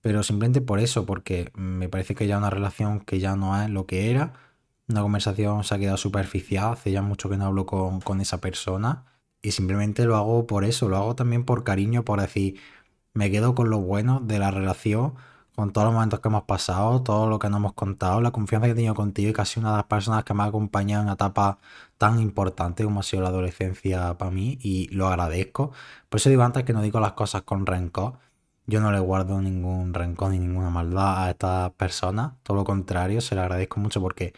pero 0.00 0.22
simplemente 0.22 0.60
por 0.60 0.80
eso, 0.80 1.06
porque 1.06 1.52
me 1.54 1.88
parece 1.88 2.14
que 2.14 2.26
ya 2.26 2.38
una 2.38 2.50
relación 2.50 3.00
que 3.00 3.20
ya 3.20 3.36
no 3.36 3.60
es 3.62 3.70
lo 3.70 3.86
que 3.86 4.10
era, 4.10 4.34
una 4.88 5.02
conversación 5.02 5.64
se 5.64 5.74
ha 5.74 5.78
quedado 5.78 5.96
superficial, 5.96 6.72
hace 6.74 6.92
ya 6.92 7.02
mucho 7.02 7.28
que 7.30 7.36
no 7.36 7.46
hablo 7.46 7.66
con, 7.66 8.00
con 8.00 8.20
esa 8.20 8.40
persona 8.40 9.04
y 9.42 9.52
simplemente 9.52 10.04
lo 10.04 10.16
hago 10.16 10.46
por 10.46 10.64
eso, 10.64 10.88
lo 10.88 10.96
hago 10.96 11.16
también 11.16 11.44
por 11.44 11.64
cariño, 11.64 12.04
por 12.04 12.20
decir, 12.20 12.60
me 13.14 13.30
quedo 13.30 13.54
con 13.54 13.70
lo 13.70 13.80
bueno 13.80 14.20
de 14.20 14.38
la 14.38 14.50
relación, 14.50 15.14
con 15.54 15.72
todos 15.72 15.86
los 15.86 15.94
momentos 15.94 16.20
que 16.20 16.28
hemos 16.28 16.44
pasado, 16.44 17.02
todo 17.02 17.28
lo 17.28 17.38
que 17.38 17.48
nos 17.50 17.58
hemos 17.58 17.74
contado, 17.74 18.20
la 18.20 18.30
confianza 18.30 18.66
que 18.66 18.72
he 18.72 18.74
tenido 18.74 18.94
contigo 18.94 19.30
y 19.30 19.32
casi 19.34 19.60
una 19.60 19.70
de 19.72 19.76
las 19.78 19.86
personas 19.86 20.24
que 20.24 20.32
me 20.34 20.42
ha 20.44 20.46
acompañado 20.46 21.02
en 21.02 21.06
una 21.06 21.14
etapa 21.14 21.58
tan 21.98 22.18
importante 22.20 22.84
como 22.84 23.00
ha 23.00 23.02
sido 23.02 23.22
la 23.22 23.28
adolescencia 23.28 24.16
para 24.16 24.30
mí 24.30 24.58
y 24.62 24.88
lo 24.88 25.08
agradezco. 25.08 25.72
Por 26.08 26.20
eso 26.20 26.30
digo 26.30 26.42
antes 26.42 26.64
que 26.64 26.72
no 26.72 26.82
digo 26.82 27.00
las 27.00 27.12
cosas 27.12 27.42
con 27.42 27.66
rencor. 27.66 28.18
Yo 28.66 28.80
no 28.80 28.92
le 28.92 29.00
guardo 29.00 29.40
ningún 29.42 29.92
rencor 29.92 30.30
ni 30.30 30.38
ninguna 30.38 30.70
maldad 30.70 31.24
a 31.24 31.30
estas 31.30 31.72
personas, 31.72 32.34
todo 32.44 32.56
lo 32.58 32.64
contrario, 32.64 33.20
se 33.20 33.34
le 33.34 33.40
agradezco 33.42 33.80
mucho 33.80 34.00
porque 34.00 34.34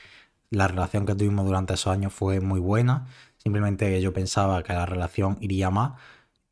la 0.50 0.68
relación 0.68 1.06
que 1.06 1.14
tuvimos 1.14 1.44
durante 1.46 1.74
esos 1.74 1.92
años 1.92 2.12
fue 2.12 2.40
muy 2.40 2.60
buena 2.60 3.06
Simplemente 3.44 4.00
yo 4.00 4.12
pensaba 4.12 4.62
que 4.62 4.72
la 4.72 4.86
relación 4.86 5.36
iría 5.40 5.70
más 5.70 5.92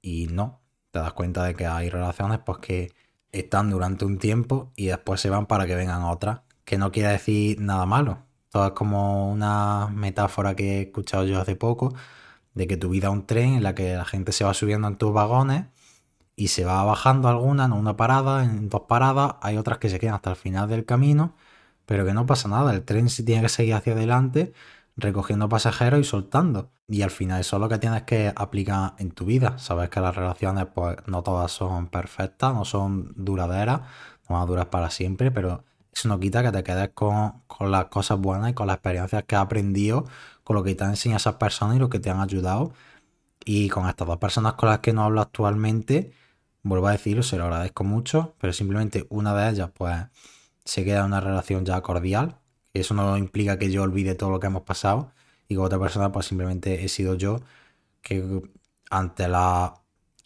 y 0.02 0.26
no. 0.26 0.60
Te 0.90 0.98
das 0.98 1.14
cuenta 1.14 1.42
de 1.44 1.54
que 1.54 1.66
hay 1.66 1.88
relaciones 1.88 2.38
pues 2.44 2.58
que 2.58 2.92
están 3.32 3.70
durante 3.70 4.04
un 4.04 4.18
tiempo 4.18 4.72
y 4.76 4.86
después 4.86 5.20
se 5.20 5.30
van 5.30 5.46
para 5.46 5.66
que 5.66 5.74
vengan 5.74 6.02
otras. 6.02 6.40
Que 6.64 6.78
no 6.78 6.92
quiere 6.92 7.10
decir 7.10 7.60
nada 7.60 7.86
malo. 7.86 8.18
Todo 8.50 8.66
es 8.66 8.72
como 8.72 9.30
una 9.32 9.88
metáfora 9.88 10.54
que 10.54 10.78
he 10.78 10.82
escuchado 10.82 11.24
yo 11.24 11.40
hace 11.40 11.56
poco 11.56 11.94
de 12.54 12.66
que 12.66 12.76
tu 12.76 12.90
vida 12.90 13.08
es 13.08 13.14
un 13.14 13.26
tren 13.26 13.54
en 13.54 13.62
la 13.62 13.74
que 13.74 13.94
la 13.96 14.04
gente 14.04 14.32
se 14.32 14.44
va 14.44 14.54
subiendo 14.54 14.88
en 14.88 14.96
tus 14.96 15.12
vagones 15.12 15.66
y 16.36 16.48
se 16.48 16.64
va 16.64 16.84
bajando 16.84 17.28
alguna 17.28 17.66
en 17.66 17.72
una 17.72 17.96
parada, 17.96 18.44
en 18.44 18.68
dos 18.68 18.82
paradas, 18.82 19.36
hay 19.42 19.56
otras 19.56 19.78
que 19.78 19.88
se 19.88 19.98
quedan 19.98 20.14
hasta 20.14 20.30
el 20.30 20.36
final 20.36 20.68
del 20.68 20.84
camino, 20.84 21.34
pero 21.86 22.04
que 22.06 22.14
no 22.14 22.26
pasa 22.26 22.48
nada, 22.48 22.72
el 22.72 22.84
tren 22.84 23.08
sí 23.08 23.24
tiene 23.24 23.42
que 23.42 23.48
seguir 23.48 23.74
hacia 23.74 23.92
adelante 23.94 24.52
recogiendo 24.96 25.48
pasajeros 25.48 26.00
y 26.00 26.04
soltando. 26.04 26.70
Y 26.88 27.02
al 27.02 27.10
final 27.10 27.40
eso 27.40 27.56
es 27.56 27.60
lo 27.60 27.68
que 27.68 27.78
tienes 27.78 28.02
que 28.02 28.32
aplicar 28.34 28.94
en 28.98 29.12
tu 29.12 29.24
vida. 29.24 29.58
Sabes 29.58 29.90
que 29.90 30.00
las 30.00 30.14
relaciones 30.14 30.66
pues 30.74 30.96
no 31.06 31.22
todas 31.22 31.52
son 31.52 31.88
perfectas, 31.88 32.54
no 32.54 32.64
son 32.64 33.12
duraderas, 33.16 33.80
no 34.28 34.36
van 34.36 34.42
a 34.42 34.46
durar 34.46 34.70
para 34.70 34.90
siempre, 34.90 35.30
pero 35.30 35.64
eso 35.92 36.08
no 36.08 36.18
quita 36.20 36.42
que 36.42 36.52
te 36.52 36.62
quedes 36.64 36.90
con, 36.94 37.42
las 37.60 37.86
cosas 37.86 38.18
buenas 38.18 38.50
y 38.50 38.54
con 38.54 38.66
las 38.66 38.76
experiencias 38.76 39.24
que 39.24 39.36
has 39.36 39.42
aprendido, 39.42 40.06
con 40.44 40.56
lo 40.56 40.62
que 40.62 40.74
te 40.74 40.84
han 40.84 40.90
enseñado 40.90 41.18
esas 41.18 41.34
personas 41.36 41.76
y 41.76 41.78
lo 41.78 41.88
que 41.90 42.00
te 42.00 42.10
han 42.10 42.20
ayudado. 42.20 42.72
Y 43.44 43.68
con 43.68 43.88
estas 43.88 44.06
dos 44.06 44.18
personas 44.18 44.54
con 44.54 44.68
las 44.68 44.80
que 44.80 44.92
no 44.92 45.04
hablo 45.04 45.20
actualmente, 45.20 46.12
vuelvo 46.62 46.88
a 46.88 46.92
decirlo, 46.92 47.22
se 47.22 47.36
lo 47.36 47.44
agradezco 47.44 47.84
mucho, 47.84 48.34
pero 48.40 48.52
simplemente 48.52 49.06
una 49.10 49.34
de 49.34 49.50
ellas 49.50 49.70
pues 49.74 49.96
se 50.64 50.84
queda 50.84 51.00
en 51.00 51.06
una 51.06 51.20
relación 51.20 51.64
ya 51.64 51.80
cordial, 51.82 52.38
eso 52.80 52.94
no 52.94 53.16
implica 53.16 53.58
que 53.58 53.70
yo 53.70 53.82
olvide 53.82 54.14
todo 54.14 54.30
lo 54.30 54.40
que 54.40 54.46
hemos 54.48 54.62
pasado 54.62 55.12
y 55.48 55.56
con 55.56 55.66
otra 55.66 55.78
persona 55.78 56.12
pues 56.12 56.26
simplemente 56.26 56.84
he 56.84 56.88
sido 56.88 57.14
yo 57.14 57.40
que 58.02 58.42
ante 58.90 59.28
la 59.28 59.82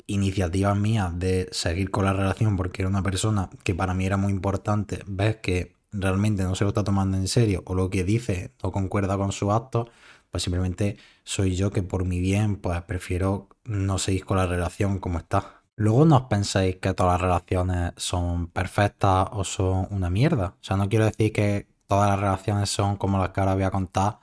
iniciativas 0.06 0.76
mías 0.78 1.18
de 1.18 1.48
seguir 1.52 1.90
con 1.90 2.04
la 2.04 2.12
relación 2.12 2.56
porque 2.56 2.82
era 2.82 2.88
una 2.88 3.02
persona 3.02 3.50
que 3.64 3.74
para 3.74 3.94
mí 3.94 4.06
era 4.06 4.16
muy 4.16 4.32
importante, 4.32 5.02
ves 5.06 5.36
que 5.36 5.74
realmente 5.92 6.44
no 6.44 6.54
se 6.54 6.64
lo 6.64 6.68
está 6.70 6.84
tomando 6.84 7.16
en 7.16 7.28
serio 7.28 7.62
o 7.66 7.74
lo 7.74 7.90
que 7.90 8.04
dice 8.04 8.52
no 8.62 8.72
concuerda 8.72 9.16
con 9.16 9.32
sus 9.32 9.50
actos, 9.52 9.88
pues 10.30 10.42
simplemente 10.44 10.98
soy 11.24 11.56
yo 11.56 11.70
que 11.70 11.82
por 11.82 12.04
mi 12.04 12.20
bien 12.20 12.56
pues 12.56 12.82
prefiero 12.82 13.48
no 13.64 13.98
seguir 13.98 14.24
con 14.24 14.36
la 14.38 14.46
relación 14.46 14.98
como 14.98 15.18
está. 15.18 15.62
Luego 15.76 16.04
no 16.06 16.16
os 16.16 16.22
penséis 16.24 16.76
que 16.76 16.94
todas 16.94 17.14
las 17.14 17.20
relaciones 17.20 17.92
son 17.96 18.48
perfectas 18.48 19.28
o 19.32 19.44
son 19.44 19.88
una 19.90 20.08
mierda. 20.10 20.56
O 20.60 20.64
sea, 20.64 20.76
no 20.76 20.88
quiero 20.88 21.04
decir 21.04 21.32
que 21.32 21.66
todas 21.86 22.10
las 22.10 22.18
relaciones 22.20 22.70
son 22.70 22.96
como 22.96 23.18
las 23.18 23.30
que 23.30 23.40
ahora 23.40 23.54
voy 23.54 23.64
a 23.64 23.70
contar, 23.70 24.18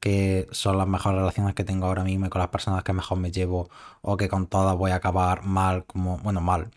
que 0.00 0.48
son 0.52 0.78
las 0.78 0.88
mejores 0.88 1.18
relaciones 1.18 1.54
que 1.54 1.64
tengo 1.64 1.86
ahora 1.86 2.04
mismo 2.04 2.26
y 2.26 2.30
con 2.30 2.40
las 2.40 2.48
personas 2.50 2.84
que 2.84 2.92
mejor 2.92 3.18
me 3.18 3.30
llevo 3.32 3.70
o 4.02 4.16
que 4.16 4.28
con 4.28 4.46
todas 4.46 4.76
voy 4.76 4.92
a 4.92 4.96
acabar 4.96 5.44
mal, 5.44 5.84
como, 5.86 6.18
bueno, 6.18 6.40
mal. 6.40 6.70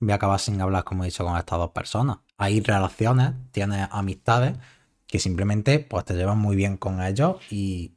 Voy 0.00 0.12
a 0.12 0.16
acabar 0.16 0.40
sin 0.40 0.60
hablar, 0.60 0.84
como 0.84 1.04
he 1.04 1.06
dicho, 1.08 1.24
con 1.24 1.36
estas 1.36 1.58
dos 1.58 1.70
personas. 1.72 2.18
Hay 2.38 2.60
relaciones, 2.60 3.32
tienes 3.52 3.88
amistades 3.90 4.56
que 5.08 5.18
simplemente 5.18 5.80
pues 5.80 6.04
te 6.04 6.14
llevan 6.14 6.38
muy 6.38 6.56
bien 6.56 6.76
con 6.76 7.02
ellos 7.02 7.36
y 7.50 7.94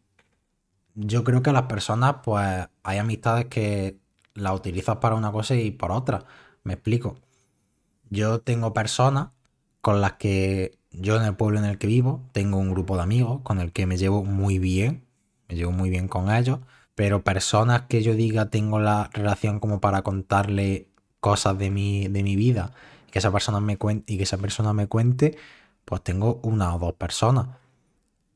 yo 0.96 1.24
creo 1.24 1.42
que 1.44 1.52
las 1.52 1.64
personas 1.64 2.18
pues 2.24 2.68
hay 2.84 2.98
amistades 2.98 3.46
que 3.46 4.00
las 4.34 4.54
utilizas 4.56 4.98
para 4.98 5.16
una 5.16 5.32
cosa 5.32 5.56
y 5.56 5.72
para 5.72 5.96
otra. 5.96 6.26
Me 6.64 6.74
explico. 6.74 7.18
Yo 8.10 8.42
tengo 8.42 8.74
personas 8.74 9.30
con 9.82 10.02
las 10.02 10.14
que 10.14 10.78
yo 10.92 11.16
en 11.18 11.24
el 11.24 11.36
pueblo 11.36 11.60
en 11.60 11.66
el 11.66 11.78
que 11.78 11.88
vivo 11.88 12.22
tengo 12.32 12.58
un 12.58 12.72
grupo 12.72 12.96
de 12.98 13.04
amigos 13.04 13.42
con 13.44 13.60
el 13.60 13.72
que 13.72 13.86
me 13.86 13.98
llevo 13.98 14.24
muy 14.24 14.60
bien, 14.60 15.06
me 15.50 15.56
llevo 15.56 15.72
muy 15.72 15.90
bien 15.90 16.08
con 16.08 16.32
ellos, 16.32 16.60
pero 16.96 17.24
personas 17.24 17.84
que 17.84 18.04
yo 18.04 18.16
diga 18.16 18.50
tengo 18.50 18.80
la 18.80 19.10
relación 19.14 19.60
como 19.60 19.80
para 19.82 20.02
contarle 20.04 20.88
cosas 21.20 21.58
de 21.58 21.70
mi, 21.72 22.08
de 22.08 22.24
mi 22.24 22.36
vida 22.36 22.74
que 23.12 23.20
esa 23.20 23.32
persona 23.32 23.60
me 23.60 23.78
cuente 23.78 24.14
y 24.14 24.18
que 24.18 24.24
esa 24.24 24.38
persona 24.38 24.74
me 24.74 24.88
cuente, 24.88 25.38
pues 25.86 26.02
tengo 26.04 26.40
una 26.44 26.74
o 26.76 26.80
dos 26.80 26.94
personas. 26.94 27.48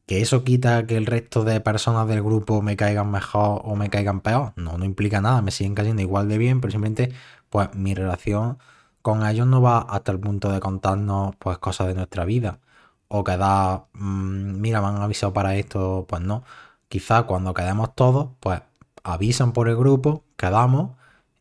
¿Que 0.06 0.22
eso 0.22 0.44
quita 0.44 0.86
que 0.86 0.98
el 0.98 1.08
resto 1.08 1.44
de 1.44 1.60
personas 1.62 2.08
del 2.08 2.22
grupo 2.22 2.62
me 2.62 2.76
caigan 2.76 3.10
mejor 3.10 3.62
o 3.66 3.76
me 3.76 3.90
caigan 3.90 4.22
peor? 4.22 4.54
No, 4.56 4.78
no 4.78 4.86
implica 4.86 5.22
nada, 5.22 5.42
me 5.42 5.52
siguen 5.52 5.74
cayendo 5.74 6.02
igual 6.04 6.30
de 6.30 6.38
bien, 6.38 6.62
pero 6.62 6.72
simplemente 6.72 7.12
pues 7.50 7.74
mi 7.74 7.96
relación 7.96 8.60
con 9.06 9.24
ellos 9.24 9.46
no 9.46 9.62
va 9.62 9.82
hasta 9.82 10.12
el 10.12 10.20
punto 10.20 10.52
de 10.52 10.60
contarnos 10.60 11.36
pues 11.38 11.60
cosas 11.60 11.88
de 11.88 11.94
nuestra 11.94 12.26
vida. 12.26 12.60
O 13.08 13.24
quedar, 13.24 13.86
mm, 13.94 14.60
mira, 14.62 14.82
me 14.82 14.88
han 14.88 14.98
avisado 14.98 15.32
para 15.34 15.56
esto, 15.58 16.06
pues 16.10 16.24
no. 16.24 16.44
Quizá 16.90 17.24
cuando 17.24 17.54
quedemos 17.54 17.96
todos, 17.96 18.30
pues 18.40 18.62
avisan 19.04 19.54
por 19.54 19.70
el 19.70 19.78
grupo, 19.78 20.24
quedamos 20.38 20.94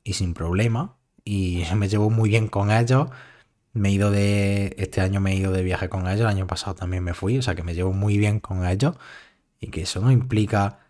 y 0.04 0.14
sin 0.14 0.34
problema. 0.34 0.96
Y 1.24 1.64
me 1.76 1.88
llevo 1.88 2.10
muy 2.10 2.28
bien 2.30 2.48
con 2.48 2.70
ellos. 2.70 3.08
Me 3.72 3.90
he 3.90 3.92
ido 3.92 4.10
de. 4.10 4.74
Este 4.78 5.00
año 5.00 5.20
me 5.20 5.32
he 5.32 5.36
ido 5.36 5.52
de 5.52 5.62
viaje 5.62 5.88
con 5.88 6.06
ellos. 6.08 6.22
El 6.22 6.26
año 6.28 6.46
pasado 6.46 6.74
también 6.76 7.04
me 7.04 7.14
fui. 7.14 7.38
O 7.38 7.42
sea 7.42 7.54
que 7.54 7.62
me 7.62 7.74
llevo 7.74 7.92
muy 7.94 8.18
bien 8.18 8.40
con 8.40 8.66
ellos. 8.66 8.96
Y 9.60 9.68
que 9.68 9.82
eso 9.82 10.00
no 10.00 10.10
implica 10.12 10.80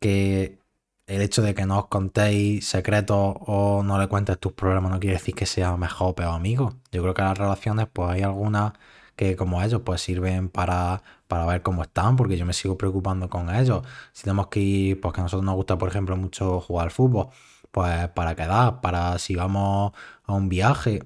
que 0.00 0.61
el 1.06 1.20
hecho 1.22 1.42
de 1.42 1.54
que 1.54 1.66
no 1.66 1.78
os 1.80 1.86
contéis 1.88 2.66
secretos 2.68 3.36
o 3.40 3.82
no 3.84 3.98
le 3.98 4.08
cuentes 4.08 4.38
tus 4.38 4.52
problemas 4.52 4.90
no 4.92 5.00
quiere 5.00 5.16
decir 5.16 5.34
que 5.34 5.46
sea 5.46 5.76
mejor 5.76 6.10
o 6.10 6.14
peor 6.14 6.34
amigo. 6.34 6.74
Yo 6.92 7.02
creo 7.02 7.14
que 7.14 7.22
las 7.22 7.38
relaciones, 7.38 7.88
pues 7.92 8.10
hay 8.10 8.22
algunas 8.22 8.72
que 9.16 9.36
como 9.36 9.62
ellos, 9.62 9.82
pues 9.84 10.00
sirven 10.00 10.48
para, 10.48 11.02
para 11.28 11.46
ver 11.46 11.62
cómo 11.62 11.82
están, 11.82 12.16
porque 12.16 12.36
yo 12.38 12.46
me 12.46 12.52
sigo 12.54 12.78
preocupando 12.78 13.28
con 13.28 13.54
ellos. 13.54 13.84
Si 14.12 14.24
tenemos 14.24 14.48
que 14.48 14.60
ir, 14.60 15.00
pues 15.00 15.14
que 15.14 15.20
a 15.20 15.24
nosotros 15.24 15.44
nos 15.44 15.54
gusta, 15.56 15.78
por 15.78 15.88
ejemplo, 15.88 16.16
mucho 16.16 16.60
jugar 16.60 16.86
al 16.86 16.90
fútbol, 16.90 17.28
pues 17.70 18.08
para 18.10 18.34
quedar, 18.34 18.80
para 18.80 19.18
si 19.18 19.34
vamos 19.36 19.92
a 20.24 20.32
un 20.34 20.48
viaje, 20.48 21.04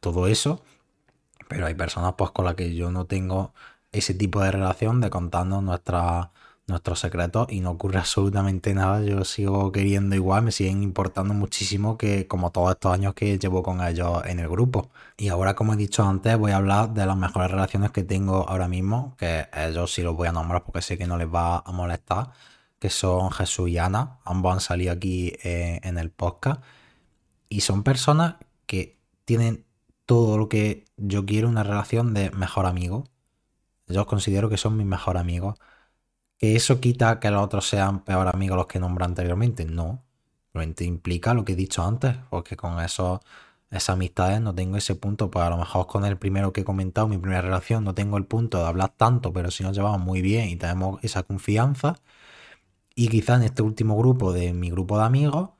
todo 0.00 0.26
eso. 0.26 0.62
Pero 1.48 1.66
hay 1.66 1.74
personas 1.74 2.14
pues 2.18 2.30
con 2.32 2.44
las 2.44 2.54
que 2.54 2.74
yo 2.74 2.90
no 2.90 3.06
tengo 3.06 3.54
ese 3.92 4.14
tipo 4.14 4.40
de 4.42 4.50
relación 4.52 5.00
de 5.00 5.10
contarnos 5.10 5.62
nuestras 5.62 6.28
nuestros 6.66 6.98
secretos 7.00 7.46
y 7.50 7.60
no 7.60 7.70
ocurre 7.72 7.98
absolutamente 7.98 8.74
nada. 8.74 9.02
Yo 9.02 9.24
sigo 9.24 9.70
queriendo 9.72 10.16
igual, 10.16 10.42
me 10.42 10.52
siguen 10.52 10.82
importando 10.82 11.32
muchísimo 11.34 11.96
que 11.96 12.26
como 12.26 12.50
todos 12.50 12.72
estos 12.72 12.92
años 12.92 13.14
que 13.14 13.38
llevo 13.38 13.62
con 13.62 13.80
ellos 13.82 14.22
en 14.26 14.40
el 14.40 14.48
grupo. 14.48 14.90
Y 15.16 15.28
ahora, 15.28 15.54
como 15.54 15.74
he 15.74 15.76
dicho 15.76 16.04
antes, 16.04 16.36
voy 16.38 16.52
a 16.52 16.56
hablar 16.56 16.92
de 16.92 17.06
las 17.06 17.16
mejores 17.16 17.50
relaciones 17.50 17.92
que 17.92 18.02
tengo 18.02 18.48
ahora 18.48 18.68
mismo, 18.68 19.14
que 19.18 19.46
ellos 19.54 19.92
sí 19.92 20.02
los 20.02 20.16
voy 20.16 20.28
a 20.28 20.32
nombrar 20.32 20.64
porque 20.64 20.82
sé 20.82 20.98
que 20.98 21.06
no 21.06 21.16
les 21.16 21.28
va 21.32 21.58
a 21.58 21.72
molestar, 21.72 22.32
que 22.78 22.90
son 22.90 23.30
Jesús 23.30 23.68
y 23.70 23.78
Ana. 23.78 24.18
Ambos 24.24 24.54
han 24.54 24.60
salido 24.60 24.92
aquí 24.92 25.34
eh, 25.44 25.80
en 25.84 25.98
el 25.98 26.10
podcast. 26.10 26.62
Y 27.48 27.60
son 27.60 27.84
personas 27.84 28.36
que 28.66 28.98
tienen 29.24 29.64
todo 30.06 30.38
lo 30.38 30.48
que 30.48 30.84
yo 30.96 31.26
quiero, 31.26 31.48
una 31.48 31.62
relación 31.62 32.14
de 32.14 32.30
mejor 32.32 32.66
amigo. 32.66 33.04
Yo 33.88 34.06
considero 34.06 34.48
que 34.48 34.56
son 34.56 34.76
mis 34.76 34.86
mejores 34.86 35.20
amigos 35.20 35.56
¿Que 36.38 36.54
eso 36.56 36.80
quita 36.80 37.18
que 37.18 37.30
los 37.30 37.42
otros 37.42 37.66
sean 37.68 38.04
peor 38.04 38.28
amigos 38.28 38.56
los 38.56 38.66
que 38.66 38.78
nombré 38.78 39.04
anteriormente? 39.06 39.64
No. 39.64 40.04
Simplemente 40.46 40.84
implica 40.84 41.34
lo 41.34 41.44
que 41.44 41.52
he 41.52 41.56
dicho 41.56 41.82
antes, 41.82 42.16
porque 42.30 42.56
con 42.56 42.80
eso, 42.80 43.22
esas 43.70 43.90
amistades 43.90 44.40
no 44.40 44.54
tengo 44.54 44.76
ese 44.76 44.94
punto. 44.94 45.30
Pues 45.30 45.46
a 45.46 45.50
lo 45.50 45.56
mejor 45.58 45.86
con 45.86 46.04
el 46.04 46.18
primero 46.18 46.52
que 46.52 46.62
he 46.62 46.64
comentado, 46.64 47.08
mi 47.08 47.18
primera 47.18 47.42
relación, 47.42 47.84
no 47.84 47.94
tengo 47.94 48.18
el 48.18 48.26
punto 48.26 48.58
de 48.58 48.66
hablar 48.66 48.90
tanto, 48.96 49.32
pero 49.32 49.50
si 49.50 49.62
nos 49.64 49.76
llevamos 49.76 50.00
muy 50.00 50.22
bien 50.22 50.48
y 50.48 50.56
tenemos 50.56 51.02
esa 51.04 51.22
confianza. 51.22 51.96
Y 52.94 53.08
quizá 53.08 53.36
en 53.36 53.44
este 53.44 53.62
último 53.62 53.96
grupo 53.96 54.32
de 54.32 54.52
mi 54.54 54.70
grupo 54.70 54.98
de 54.98 55.04
amigos, 55.04 55.50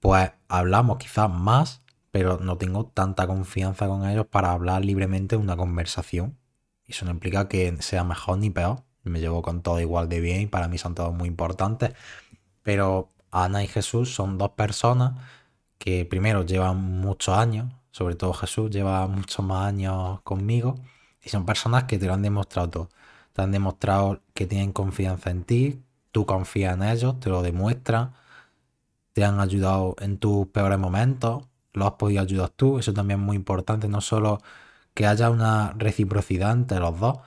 pues 0.00 0.32
hablamos 0.48 0.98
quizás 0.98 1.30
más, 1.30 1.82
pero 2.10 2.38
no 2.38 2.58
tengo 2.58 2.86
tanta 2.86 3.26
confianza 3.26 3.86
con 3.88 4.06
ellos 4.08 4.26
para 4.26 4.52
hablar 4.52 4.84
libremente 4.84 5.36
una 5.36 5.56
conversación. 5.56 6.38
Eso 6.86 7.04
no 7.06 7.12
implica 7.12 7.48
que 7.48 7.76
sea 7.82 8.04
mejor 8.04 8.38
ni 8.38 8.50
peor 8.50 8.84
me 9.04 9.20
llevo 9.20 9.42
con 9.42 9.62
todo 9.62 9.80
igual 9.80 10.08
de 10.08 10.20
bien 10.20 10.42
y 10.42 10.46
para 10.46 10.68
mí 10.68 10.78
son 10.78 10.94
todos 10.94 11.14
muy 11.14 11.28
importantes. 11.28 11.94
Pero 12.62 13.10
Ana 13.30 13.62
y 13.64 13.68
Jesús 13.68 14.14
son 14.14 14.38
dos 14.38 14.50
personas 14.52 15.14
que 15.78 16.04
primero 16.04 16.44
llevan 16.44 16.78
muchos 17.00 17.36
años, 17.36 17.72
sobre 17.92 18.14
todo 18.16 18.32
Jesús 18.34 18.70
lleva 18.70 19.06
muchos 19.08 19.44
más 19.44 19.68
años 19.68 20.20
conmigo 20.22 20.76
y 21.22 21.30
son 21.30 21.46
personas 21.46 21.84
que 21.84 21.98
te 21.98 22.06
lo 22.06 22.14
han 22.14 22.22
demostrado 22.22 22.70
todo. 22.70 22.88
Te 23.32 23.42
han 23.42 23.52
demostrado 23.52 24.22
que 24.34 24.46
tienen 24.46 24.72
confianza 24.72 25.30
en 25.30 25.44
ti, 25.44 25.82
tú 26.12 26.26
confías 26.26 26.74
en 26.76 26.82
ellos, 26.84 27.20
te 27.20 27.30
lo 27.30 27.42
demuestran, 27.42 28.12
te 29.12 29.24
han 29.24 29.40
ayudado 29.40 29.96
en 30.00 30.18
tus 30.18 30.46
peores 30.48 30.78
momentos, 30.78 31.44
lo 31.72 31.86
has 31.86 31.92
podido 31.92 32.22
ayudar 32.22 32.50
tú, 32.50 32.78
eso 32.78 32.92
también 32.92 33.20
es 33.20 33.26
muy 33.26 33.36
importante, 33.36 33.88
no 33.88 34.00
solo 34.00 34.40
que 34.94 35.06
haya 35.06 35.30
una 35.30 35.72
reciprocidad 35.78 36.52
entre 36.52 36.80
los 36.80 36.98
dos, 37.00 37.18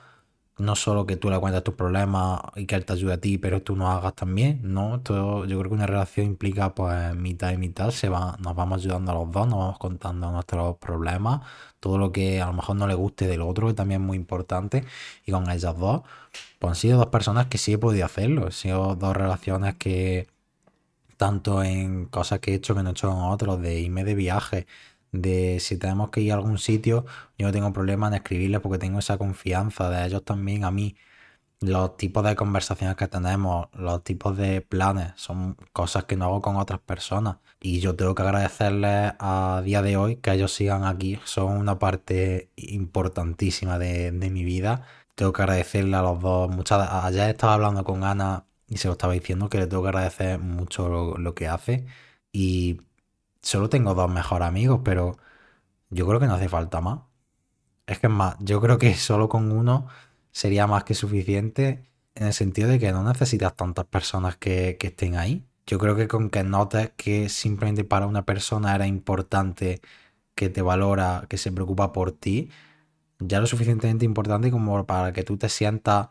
no 0.58 0.76
solo 0.76 1.06
que 1.06 1.16
tú 1.16 1.30
le 1.30 1.38
cuentes 1.40 1.64
tus 1.64 1.74
problemas 1.74 2.40
y 2.54 2.66
que 2.66 2.76
él 2.76 2.84
te 2.84 2.92
ayude 2.92 3.14
a 3.14 3.20
ti, 3.20 3.38
pero 3.38 3.62
tú 3.62 3.74
no 3.76 3.90
hagas 3.90 4.14
también, 4.14 4.60
¿no? 4.62 4.96
Esto, 4.96 5.44
yo 5.46 5.58
creo 5.58 5.70
que 5.70 5.74
una 5.74 5.86
relación 5.86 6.26
implica 6.26 6.74
pues 6.74 7.14
mitad 7.16 7.50
y 7.52 7.56
mitad, 7.56 7.90
se 7.90 8.08
va, 8.08 8.36
nos 8.40 8.54
vamos 8.54 8.80
ayudando 8.80 9.12
a 9.12 9.14
los 9.16 9.30
dos, 9.32 9.48
nos 9.48 9.58
vamos 9.58 9.78
contando 9.78 10.30
nuestros 10.30 10.76
problemas, 10.78 11.40
todo 11.80 11.98
lo 11.98 12.12
que 12.12 12.40
a 12.40 12.46
lo 12.46 12.52
mejor 12.52 12.76
no 12.76 12.86
le 12.86 12.94
guste 12.94 13.26
del 13.26 13.42
otro, 13.42 13.66
que 13.68 13.74
también 13.74 14.00
es 14.02 14.06
muy 14.06 14.16
importante, 14.16 14.84
y 15.26 15.32
con 15.32 15.50
ellas 15.50 15.76
dos, 15.76 16.02
pues 16.58 16.70
han 16.70 16.76
sido 16.76 16.98
dos 16.98 17.08
personas 17.08 17.46
que 17.46 17.58
sí 17.58 17.72
he 17.72 17.78
podido 17.78 18.06
hacerlo, 18.06 18.46
han 18.46 18.52
sido 18.52 18.94
dos 18.96 19.16
relaciones 19.16 19.74
que 19.76 20.28
tanto 21.16 21.62
en 21.62 22.06
cosas 22.06 22.40
que 22.40 22.52
he 22.52 22.54
hecho 22.54 22.74
que 22.74 22.82
no 22.82 22.90
he 22.90 22.92
hecho 22.92 23.08
con 23.08 23.22
otros, 23.22 23.60
de 23.60 23.80
irme 23.80 24.04
de 24.04 24.14
viaje, 24.14 24.66
de 25.14 25.60
si 25.60 25.78
tenemos 25.78 26.10
que 26.10 26.20
ir 26.20 26.32
a 26.32 26.34
algún 26.36 26.58
sitio, 26.58 27.06
yo 27.38 27.46
no 27.46 27.52
tengo 27.52 27.72
problema 27.72 28.08
en 28.08 28.14
escribirles 28.14 28.60
porque 28.60 28.78
tengo 28.78 28.98
esa 28.98 29.18
confianza 29.18 29.90
de 29.90 30.06
ellos 30.06 30.24
también 30.24 30.64
a 30.64 30.70
mí. 30.70 30.96
Los 31.60 31.96
tipos 31.96 32.24
de 32.24 32.36
conversaciones 32.36 32.96
que 32.96 33.08
tenemos, 33.08 33.68
los 33.74 34.04
tipos 34.04 34.36
de 34.36 34.60
planes, 34.60 35.12
son 35.16 35.56
cosas 35.72 36.04
que 36.04 36.16
no 36.16 36.26
hago 36.26 36.42
con 36.42 36.56
otras 36.56 36.80
personas. 36.80 37.38
Y 37.60 37.80
yo 37.80 37.96
tengo 37.96 38.14
que 38.14 38.22
agradecerles 38.22 39.14
a 39.18 39.62
día 39.64 39.82
de 39.82 39.96
hoy 39.96 40.16
que 40.16 40.32
ellos 40.32 40.52
sigan 40.52 40.84
aquí. 40.84 41.18
Son 41.24 41.52
una 41.52 41.78
parte 41.78 42.50
importantísima 42.56 43.78
de, 43.78 44.12
mi 44.12 44.44
vida. 44.44 44.86
Tengo 45.14 45.32
que 45.32 45.42
agradecerle 45.42 45.96
a 45.96 46.02
los 46.02 46.20
dos. 46.20 46.50
Muchas, 46.50 46.88
ayer 47.04 47.30
estaba 47.30 47.54
hablando 47.54 47.84
con 47.84 48.04
Ana 48.04 48.46
y 48.68 48.78
se 48.78 48.88
lo 48.88 48.92
estaba 48.92 49.14
diciendo 49.14 49.48
que 49.48 49.58
le 49.58 49.66
tengo 49.66 49.82
que 49.82 49.88
agradecer 49.90 50.38
mucho 50.38 51.16
lo 51.18 51.34
que 51.34 51.48
hace. 51.48 51.86
Y 52.32 52.80
solo 53.44 53.68
tengo 53.68 53.94
dos 53.94 54.10
mejores 54.10 54.48
amigos, 54.48 54.80
pero 54.84 55.18
yo 55.90 56.06
creo 56.06 56.20
que 56.20 56.26
no 56.26 56.34
hace 56.34 56.48
falta 56.48 56.80
más. 56.80 57.00
Es 57.86 57.98
que 58.00 58.08
es 58.08 58.12
más, 58.12 58.36
yo 58.40 58.60
creo 58.60 58.78
que 58.78 58.94
solo 58.96 59.28
con 59.28 59.52
uno 59.52 59.88
sería 60.32 60.66
más 60.66 60.84
que 60.84 60.94
suficiente 60.94 61.84
en 62.14 62.26
el 62.26 62.32
sentido 62.34 62.68
de 62.68 62.78
que 62.78 62.92
no 62.92 63.04
necesitas 63.04 63.56
tantas 63.56 63.86
personas 63.86 64.36
que, 64.36 64.78
estén 64.80 65.16
ahí. 65.16 65.44
Yo 65.66 65.78
creo 65.78 65.96
que 65.96 66.08
con 66.08 66.30
que 66.30 66.44
notes 66.44 66.92
que 66.96 67.28
simplemente 67.28 67.84
para 67.84 68.06
una 68.06 68.24
persona 68.24 68.74
era 68.74 68.86
importante, 68.86 69.80
que 70.34 70.50
te 70.50 70.62
valora, 70.62 71.26
que 71.28 71.38
se 71.38 71.52
preocupa 71.52 71.92
por 71.92 72.12
ti, 72.12 72.50
ya 73.20 73.40
lo 73.40 73.46
suficientemente 73.46 74.04
importante 74.04 74.50
como 74.50 74.86
para 74.86 75.12
que 75.12 75.24
tú 75.24 75.36
te 75.38 75.48
sientas 75.48 76.08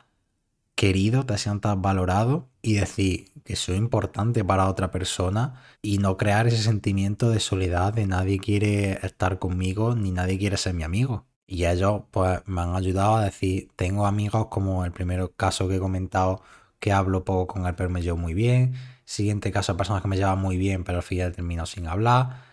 querido, 0.75 1.25
te 1.25 1.37
sientas 1.37 1.79
valorado 1.81 2.47
y 2.63 2.75
decir 2.75 3.31
que 3.43 3.55
soy 3.57 3.75
importante 3.77 4.43
para 4.45 4.69
otra 4.69 4.89
persona 4.91 5.61
y 5.81 5.97
no 5.99 6.17
crear 6.17 6.47
ese 6.47 6.63
sentimiento 6.63 7.29
de 7.29 7.39
soledad 7.41 7.93
de 7.93 8.07
nadie 8.07 8.39
quiere 8.39 8.93
estar 9.05 9.37
conmigo 9.39 9.95
ni 9.95 10.11
nadie 10.11 10.39
quiere 10.39 10.57
ser 10.57 10.73
mi 10.73 10.83
amigo. 10.83 11.27
Y 11.45 11.65
ellos 11.65 12.03
pues 12.11 12.41
me 12.47 12.61
han 12.61 12.75
ayudado 12.75 13.17
a 13.17 13.25
decir, 13.25 13.69
tengo 13.75 14.07
amigos 14.07 14.47
como 14.47 14.85
el 14.85 14.93
primer 14.93 15.31
caso 15.35 15.67
que 15.67 15.75
he 15.75 15.79
comentado 15.79 16.41
que 16.79 16.93
hablo 16.93 17.25
poco 17.25 17.47
con 17.53 17.67
él 17.67 17.75
pero 17.75 17.89
me 17.89 18.01
llevo 18.01 18.17
muy 18.17 18.33
bien. 18.33 18.73
Siguiente 19.05 19.51
caso, 19.51 19.75
personas 19.77 20.01
que 20.01 20.07
me 20.07 20.17
llevan 20.17 20.39
muy 20.39 20.57
bien 20.57 20.83
pero 20.85 20.99
al 20.99 21.03
final 21.03 21.33
termino 21.33 21.65
sin 21.65 21.87
hablar. 21.87 22.43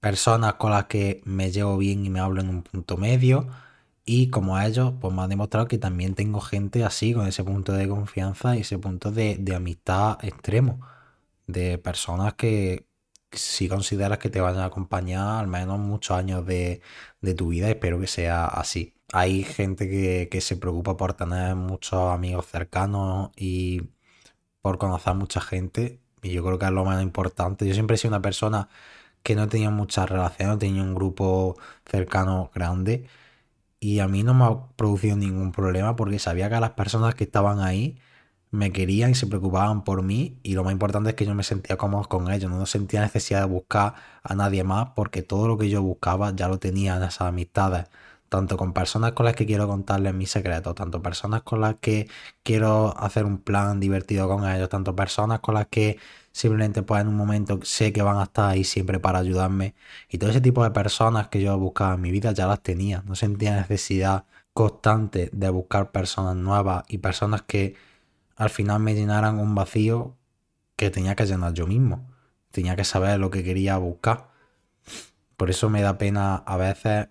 Personas 0.00 0.54
con 0.54 0.70
las 0.72 0.86
que 0.86 1.20
me 1.24 1.50
llevo 1.50 1.76
bien 1.76 2.04
y 2.06 2.10
me 2.10 2.20
hablo 2.20 2.40
en 2.40 2.48
un 2.48 2.62
punto 2.62 2.96
medio. 2.96 3.48
Y 4.04 4.30
como 4.30 4.56
a 4.56 4.66
ellos, 4.66 4.94
pues 5.00 5.14
me 5.14 5.22
han 5.22 5.30
demostrado 5.30 5.68
que 5.68 5.78
también 5.78 6.14
tengo 6.14 6.40
gente 6.40 6.84
así, 6.84 7.14
con 7.14 7.26
ese 7.26 7.44
punto 7.44 7.72
de 7.72 7.88
confianza 7.88 8.56
y 8.56 8.60
ese 8.60 8.78
punto 8.78 9.12
de, 9.12 9.36
de 9.38 9.54
amistad 9.54 10.18
extremo. 10.24 10.80
De 11.46 11.78
personas 11.78 12.34
que 12.34 12.86
si 13.32 13.68
consideras 13.68 14.18
que 14.18 14.30
te 14.30 14.40
vayan 14.40 14.62
a 14.62 14.66
acompañar 14.66 15.40
al 15.40 15.46
menos 15.48 15.78
muchos 15.78 16.16
años 16.16 16.44
de, 16.46 16.82
tu 17.36 17.48
vida, 17.48 17.68
espero 17.70 18.00
que 18.00 18.06
sea 18.06 18.46
así. 18.46 18.94
Hay 19.12 19.44
gente 19.44 19.88
que, 19.88 20.28
que 20.30 20.40
se 20.40 20.56
preocupa 20.56 20.96
por 20.96 21.14
tener 21.14 21.54
muchos 21.56 22.12
amigos 22.12 22.46
cercanos 22.46 23.30
y 23.36 23.82
por 24.62 24.78
conocer 24.78 25.14
mucha 25.14 25.40
gente. 25.40 26.00
Y 26.22 26.32
yo 26.32 26.44
creo 26.44 26.58
que 26.58 26.66
es 26.66 26.72
lo 26.72 26.84
más 26.84 27.02
importante. 27.02 27.66
Yo 27.66 27.74
siempre 27.74 27.96
he 27.96 27.98
sido 27.98 28.10
una 28.10 28.22
persona 28.22 28.68
que 29.22 29.34
no 29.36 29.48
tenía 29.48 29.70
muchas 29.70 30.08
relaciones, 30.10 30.54
no 30.54 30.58
tenía 30.58 30.82
un 30.82 30.94
grupo 30.94 31.56
cercano 31.86 32.50
grande. 32.54 33.06
Y 33.80 34.00
a 34.00 34.08
mí 34.08 34.22
no 34.22 34.34
me 34.34 34.44
ha 34.44 34.66
producido 34.76 35.16
ningún 35.16 35.52
problema 35.52 35.96
porque 35.96 36.18
sabía 36.18 36.50
que 36.50 36.60
las 36.60 36.70
personas 36.72 37.14
que 37.14 37.24
estaban 37.24 37.60
ahí 37.60 37.98
me 38.50 38.72
querían 38.72 39.10
y 39.12 39.14
se 39.14 39.26
preocupaban 39.26 39.84
por 39.84 40.02
mí 40.02 40.38
y 40.42 40.54
lo 40.54 40.64
más 40.64 40.72
importante 40.72 41.10
es 41.10 41.16
que 41.16 41.26
yo 41.26 41.34
me 41.34 41.44
sentía 41.44 41.76
cómodo 41.76 42.08
con 42.08 42.30
ellos, 42.30 42.50
no 42.50 42.66
sentía 42.66 43.00
necesidad 43.00 43.40
de 43.40 43.46
buscar 43.46 43.94
a 44.22 44.34
nadie 44.34 44.64
más 44.64 44.90
porque 44.96 45.22
todo 45.22 45.48
lo 45.48 45.56
que 45.58 45.70
yo 45.70 45.82
buscaba 45.82 46.34
ya 46.34 46.48
lo 46.48 46.58
tenía 46.58 46.96
en 46.96 47.04
esas 47.04 47.22
amistades, 47.22 47.86
tanto 48.30 48.56
con 48.56 48.72
personas 48.72 49.12
con 49.12 49.26
las 49.26 49.34
que 49.34 49.44
quiero 49.46 49.68
contarles 49.68 50.14
mis 50.14 50.30
secretos, 50.30 50.74
tanto 50.74 51.02
personas 51.02 51.42
con 51.42 51.60
las 51.60 51.76
que 51.80 52.08
quiero 52.42 52.96
hacer 52.98 53.26
un 53.26 53.38
plan 53.38 53.80
divertido 53.80 54.28
con 54.28 54.48
ellos, 54.48 54.68
tanto 54.70 54.96
personas 54.96 55.40
con 55.40 55.54
las 55.56 55.66
que 55.68 55.98
simplemente 56.32 56.82
pues 56.82 57.02
en 57.02 57.08
un 57.08 57.16
momento 57.16 57.60
sé 57.64 57.92
que 57.92 58.02
van 58.02 58.18
a 58.18 58.24
estar 58.24 58.50
ahí 58.50 58.64
siempre 58.64 59.00
para 59.00 59.18
ayudarme 59.18 59.74
y 60.08 60.18
todo 60.18 60.30
ese 60.30 60.40
tipo 60.40 60.64
de 60.64 60.70
personas 60.70 61.28
que 61.28 61.42
yo 61.42 61.58
buscaba 61.58 61.94
en 61.94 62.00
mi 62.02 62.12
vida 62.12 62.32
ya 62.32 62.46
las 62.46 62.62
tenía, 62.62 63.02
no 63.06 63.16
sentía 63.16 63.56
necesidad 63.56 64.24
constante 64.54 65.30
de 65.32 65.50
buscar 65.50 65.90
personas 65.90 66.36
nuevas 66.36 66.84
y 66.88 66.98
personas 66.98 67.42
que 67.42 67.74
al 68.36 68.50
final 68.50 68.80
me 68.80 68.94
llenaran 68.94 69.38
un 69.38 69.54
vacío 69.54 70.16
que 70.76 70.90
tenía 70.90 71.14
que 71.16 71.26
llenar 71.26 71.52
yo 71.54 71.66
mismo. 71.66 72.08
Tenía 72.50 72.76
que 72.76 72.84
saber 72.84 73.18
lo 73.20 73.30
que 73.30 73.44
quería 73.44 73.76
buscar. 73.78 74.30
Por 75.36 75.50
eso 75.50 75.70
me 75.70 75.82
da 75.82 75.98
pena 75.98 76.36
a 76.36 76.56
veces 76.56 77.08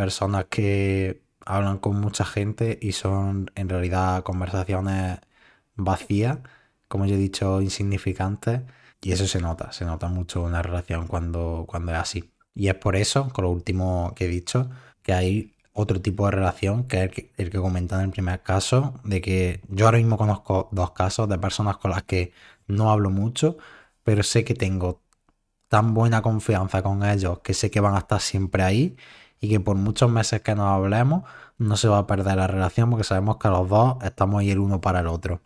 personas 0.00 0.46
que 0.46 1.22
hablan 1.44 1.78
con 1.78 2.00
mucha 2.00 2.24
gente 2.24 2.78
y 2.80 2.92
son 2.92 3.50
en 3.54 3.68
realidad 3.68 4.22
conversaciones 4.24 5.18
vacías, 5.76 6.38
como 6.88 7.04
yo 7.06 7.16
he 7.16 7.18
dicho, 7.18 7.60
insignificantes. 7.60 8.62
Y 9.02 9.12
eso 9.12 9.26
se 9.26 9.40
nota, 9.40 9.72
se 9.72 9.84
nota 9.84 10.08
mucho 10.08 10.46
en 10.46 10.52
la 10.52 10.62
relación 10.62 11.06
cuando, 11.06 11.66
cuando 11.68 11.92
es 11.92 11.98
así. 11.98 12.32
Y 12.54 12.68
es 12.68 12.74
por 12.76 12.96
eso, 12.96 13.28
con 13.30 13.44
lo 13.44 13.50
último 13.50 14.14
que 14.16 14.24
he 14.26 14.28
dicho, 14.28 14.70
que 15.02 15.12
hay 15.12 15.54
otro 15.74 16.00
tipo 16.00 16.24
de 16.26 16.32
relación, 16.32 16.84
que 16.88 16.96
es 16.98 17.02
el 17.04 17.10
que, 17.10 17.32
el 17.36 17.50
en 17.92 18.00
el 18.00 18.10
primer 18.10 18.42
caso, 18.42 18.94
de 19.04 19.20
que 19.20 19.60
yo 19.68 19.86
ahora 19.86 19.98
mismo 19.98 20.16
conozco 20.18 20.68
dos 20.72 20.92
casos 20.92 21.28
de 21.28 21.38
personas 21.38 21.76
con 21.76 21.90
las 21.90 22.04
que 22.04 22.32
no 22.66 22.90
hablo 22.90 23.10
mucho, 23.10 23.58
pero 24.02 24.22
sé 24.22 24.44
que 24.44 24.54
tengo 24.54 25.02
tan 25.68 25.94
buena 25.94 26.22
confianza 26.22 26.82
con 26.82 27.04
ellos 27.04 27.40
que 27.40 27.54
sé 27.54 27.70
que 27.70 27.80
van 27.80 27.94
a 27.94 27.98
estar 27.98 28.20
siempre 28.20 28.62
ahí 28.62 28.96
y 29.40 29.48
que 29.48 29.60
por 29.60 29.76
muchos 29.76 30.10
meses 30.10 30.42
que 30.42 30.54
nos 30.54 30.66
hablemos 30.66 31.24
no 31.58 31.76
se 31.76 31.88
va 31.88 31.98
a 31.98 32.06
perder 32.06 32.36
la 32.36 32.46
relación 32.46 32.90
porque 32.90 33.04
sabemos 33.04 33.38
que 33.38 33.48
los 33.48 33.68
dos 33.68 33.96
estamos 34.02 34.40
ahí 34.40 34.50
el 34.50 34.58
uno 34.58 34.80
para 34.80 35.00
el 35.00 35.06
otro. 35.08 35.40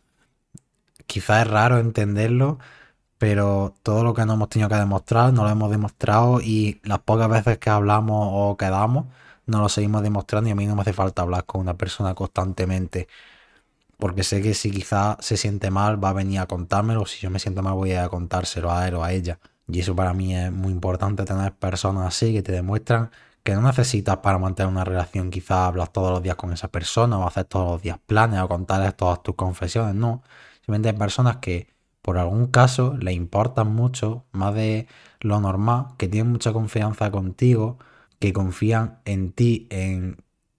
Quizás 1.07 1.47
es 1.47 1.51
raro 1.51 1.79
entenderlo, 1.79 2.59
pero 3.18 3.75
todo 3.83 4.05
lo 4.05 4.14
que 4.14 4.25
no 4.27 4.35
hemos 4.35 4.49
tenido 4.49 4.68
que 4.68 4.77
demostrar, 4.77 5.33
no 5.33 5.45
lo 5.45 5.51
hemos 5.51 5.71
demostrado 5.71 6.40
y 6.40 6.81
las 6.85 7.01
pocas 7.01 7.29
veces 7.29 7.59
que 7.59 7.71
hablamos 7.71 8.29
o 8.33 8.57
quedamos, 8.57 9.07
no 9.47 9.61
lo 9.61 9.68
seguimos 9.68 10.03
demostrando 10.03 10.49
y 10.49 10.53
a 10.53 10.55
mí 10.55 10.66
no 10.66 10.75
me 10.77 10.83
hace 10.83 10.92
falta 10.92 11.23
hablar 11.23 11.45
con 11.47 11.61
una 11.61 11.75
persona 11.75 12.14
constantemente. 12.14 13.09
Porque 13.99 14.25
sé 14.25 14.42
que 14.42 14.55
si 14.55 14.71
quizá 14.71 15.16
se 15.21 15.37
siente 15.37 15.71
mal 15.71 16.03
va 16.03 16.11
a 16.11 16.12
venir 16.12 16.40
a 16.40 16.47
contármelo, 16.47 17.07
si 17.07 17.21
yo 17.21 17.31
me 17.31 17.38
siento 17.38 17.62
mal 17.62 17.75
voy 17.75 17.92
a 17.95 18.09
contárselo 18.09 18.71
a 18.73 18.87
él 18.88 18.95
o 18.95 19.05
a 19.05 19.12
ella. 19.12 19.38
Y 19.68 19.81
eso 19.81 19.97
para 19.97 20.12
mí 20.14 20.37
es 20.37 20.53
muy 20.53 20.73
importante 20.73 21.25
tener 21.25 21.53
personas 21.55 22.07
así 22.07 22.33
que 22.33 22.42
te 22.42 22.53
demuestran 22.53 23.11
que 23.44 23.54
no 23.54 23.62
necesitas 23.62 24.18
para 24.18 24.38
mantener 24.38 24.72
una 24.72 24.85
relación 24.85 25.30
quizá 25.30 25.66
hablar 25.66 25.88
todos 25.88 26.11
los 26.12 26.22
días 26.22 26.37
con 26.37 26.52
esa 26.52 26.68
persona 26.68 27.18
o 27.18 27.26
hacer 27.26 27.44
todos 27.46 27.72
los 27.72 27.83
días 27.83 27.98
planes 28.07 28.40
o 28.40 28.48
contarles 28.48 28.96
todas 28.96 29.22
tus 29.22 29.37
confesiones, 29.37 29.94
no. 29.94 30.22
Simplemente 30.57 30.88
hay 30.90 30.96
personas 30.96 31.38
que 31.38 31.74
por 32.02 32.18
algún 32.18 32.48
caso 32.48 32.96
le 33.00 33.12
importan 33.12 33.68
mucho, 33.74 34.26
más 34.33 34.54
de 34.54 34.88
lo 35.20 35.40
normal, 35.40 35.88
que 35.98 36.09
tienen 36.09 36.33
mucha 36.33 36.52
confianza 36.52 37.11
contigo 37.11 37.78
que 38.18 38.33
confían 38.33 39.00
en 39.04 39.33
ti 39.33 39.66
en, 39.70 40.18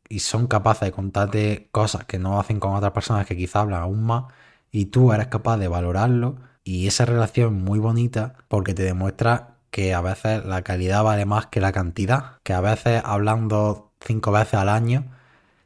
y 0.09 0.19
son 0.19 0.47
capaces 0.47 0.81
de 0.81 0.91
contarte 0.91 1.69
cosas 1.71 2.05
que 2.05 2.19
no 2.19 2.39
hacen 2.39 2.59
con 2.59 2.75
otras 2.75 2.91
personas 2.93 3.25
que 3.25 3.35
quizá 3.37 3.61
hablan 3.61 3.81
aún 3.81 4.03
más 4.03 4.25
y 4.71 4.85
tú 4.87 5.11
eres 5.13 5.27
capaz 5.27 5.57
de 5.57 5.67
valorarlo 5.67 6.37
y 6.63 6.87
esa 6.87 7.05
relación 7.05 7.63
muy 7.63 7.79
bonita 7.79 8.35
porque 8.47 8.73
te 8.73 8.83
demuestra 8.83 9.54
que 9.75 9.93
a 9.93 9.99
veces 9.99 10.45
la 10.45 10.61
calidad 10.61 11.03
vale 11.03 11.25
más 11.25 11.47
que 11.47 11.59
la 11.59 11.73
cantidad, 11.73 12.37
que 12.43 12.53
a 12.53 12.61
veces 12.61 13.01
hablando 13.03 13.91
cinco 13.99 14.31
veces 14.31 14.53
al 14.53 14.69
año 14.69 15.03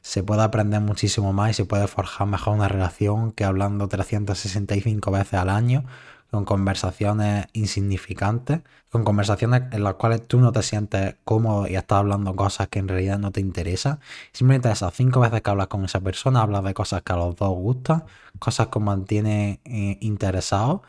se 0.02 0.24
puede 0.24 0.42
aprender 0.42 0.82
muchísimo 0.82 1.32
más 1.32 1.52
y 1.52 1.54
se 1.54 1.66
puede 1.66 1.88
forjar 1.88 2.26
mejor 2.28 2.56
una 2.56 2.68
relación 2.68 3.32
que 3.32 3.44
hablando 3.46 3.88
365 3.88 5.12
veces 5.12 5.36
al 5.36 5.50
año 5.50 5.86
con 6.32 6.44
conversaciones 6.44 7.46
insignificantes, 7.54 8.62
con 8.90 9.04
conversaciones 9.04 9.66
en 9.72 9.84
las 9.84 9.94
cuales 9.94 10.28
tú 10.28 10.40
no 10.40 10.52
te 10.52 10.64
sientes 10.64 11.16
cómodo 11.24 11.68
y 11.68 11.76
estás 11.76 12.00
hablando 12.00 12.36
cosas 12.36 12.68
que 12.68 12.80
en 12.80 12.88
realidad 12.88 13.20
no 13.20 13.30
te 13.32 13.42
interesan. 13.42 14.00
Simplemente 14.32 14.72
esas 14.72 14.92
cinco 14.96 15.20
veces 15.20 15.44
que 15.44 15.52
hablas 15.52 15.68
con 15.68 15.86
esa 15.86 16.02
persona, 16.02 16.42
hablas 16.42 16.64
de 16.64 16.74
cosas 16.74 17.04
que 17.04 17.14
a 17.14 17.16
los 17.16 17.36
dos 17.36 17.50
gustan, 17.50 18.06
cosas 18.40 18.70
que 18.70 18.80
os 18.80 18.84
mantienen 18.84 19.60
eh, 19.66 19.98
interesados 20.02 20.82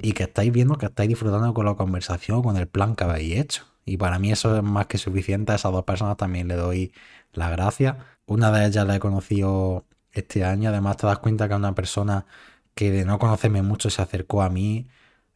y 0.00 0.12
que 0.12 0.24
estáis 0.24 0.52
viendo 0.52 0.76
que 0.78 0.86
estáis 0.86 1.08
disfrutando 1.08 1.52
con 1.54 1.66
la 1.66 1.74
conversación, 1.74 2.42
con 2.42 2.56
el 2.56 2.68
plan 2.68 2.96
que 2.96 3.04
habéis 3.04 3.38
hecho. 3.38 3.64
Y 3.84 3.96
para 3.96 4.18
mí 4.18 4.32
eso 4.32 4.56
es 4.56 4.62
más 4.62 4.86
que 4.86 4.98
suficiente. 4.98 5.52
A 5.52 5.56
esas 5.56 5.72
dos 5.72 5.84
personas 5.84 6.16
también 6.16 6.48
le 6.48 6.54
doy 6.56 6.92
la 7.32 7.50
gracia. 7.50 7.98
Una 8.26 8.50
de 8.52 8.66
ellas 8.66 8.86
la 8.86 8.96
he 8.96 9.00
conocido 9.00 9.86
este 10.12 10.44
año. 10.44 10.70
Además 10.70 10.96
te 10.96 11.06
das 11.06 11.18
cuenta 11.18 11.48
que 11.48 11.54
una 11.54 11.74
persona 11.74 12.26
que 12.74 12.90
de 12.90 13.04
no 13.04 13.18
conocerme 13.18 13.62
mucho 13.62 13.90
se 13.90 14.02
acercó 14.02 14.42
a 14.42 14.50
mí. 14.50 14.88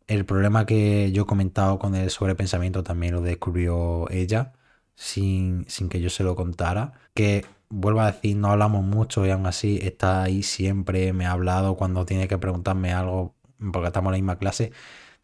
El 0.06 0.24
problema 0.26 0.66
que 0.66 1.12
yo 1.12 1.22
he 1.24 1.26
comentado 1.26 1.78
con 1.78 1.94
el 1.94 2.10
sobrepensamiento 2.10 2.82
también 2.84 3.14
lo 3.14 3.22
descubrió 3.22 4.08
ella, 4.10 4.52
sin, 4.94 5.64
sin 5.68 5.88
que 5.88 6.00
yo 6.00 6.10
se 6.10 6.24
lo 6.24 6.36
contara. 6.36 6.92
Que 7.14 7.44
vuelvo 7.68 8.00
a 8.00 8.12
decir, 8.12 8.36
no 8.36 8.50
hablamos 8.50 8.84
mucho 8.84 9.26
y 9.26 9.30
aún 9.30 9.46
así 9.46 9.78
está 9.82 10.22
ahí 10.22 10.42
siempre, 10.42 11.12
me 11.12 11.26
ha 11.26 11.32
hablado 11.32 11.76
cuando 11.76 12.04
tiene 12.06 12.28
que 12.28 12.38
preguntarme 12.38 12.92
algo, 12.92 13.34
porque 13.72 13.88
estamos 13.88 14.10
en 14.10 14.12
la 14.12 14.18
misma 14.18 14.38
clase, 14.38 14.72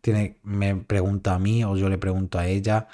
tiene, 0.00 0.38
me 0.42 0.76
pregunta 0.76 1.35
a 1.35 1.38
mí 1.38 1.64
o 1.64 1.76
yo 1.76 1.88
le 1.88 1.98
pregunto 1.98 2.38
a 2.38 2.46
ella. 2.46 2.88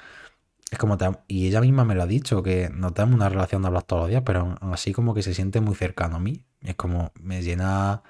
Es 0.71 0.79
como, 0.79 0.97
y 1.27 1.47
ella 1.47 1.61
misma 1.61 1.85
me 1.85 1.95
lo 1.95 2.03
ha 2.03 2.07
dicho, 2.07 2.43
que 2.43 2.69
no 2.69 2.93
tenemos 2.93 3.15
una 3.15 3.29
relación 3.29 3.61
de 3.61 3.69
hablar 3.69 3.83
todos 3.83 4.03
los 4.03 4.09
días, 4.09 4.23
pero 4.25 4.55
así 4.61 4.93
como 4.93 5.13
que 5.13 5.23
se 5.23 5.33
siente 5.33 5.61
muy 5.61 5.75
cercano 5.75 6.17
a 6.17 6.19
mí. 6.19 6.45
Es 6.61 6.75
como, 6.75 7.11
me 7.15 7.41
llena 7.41 8.03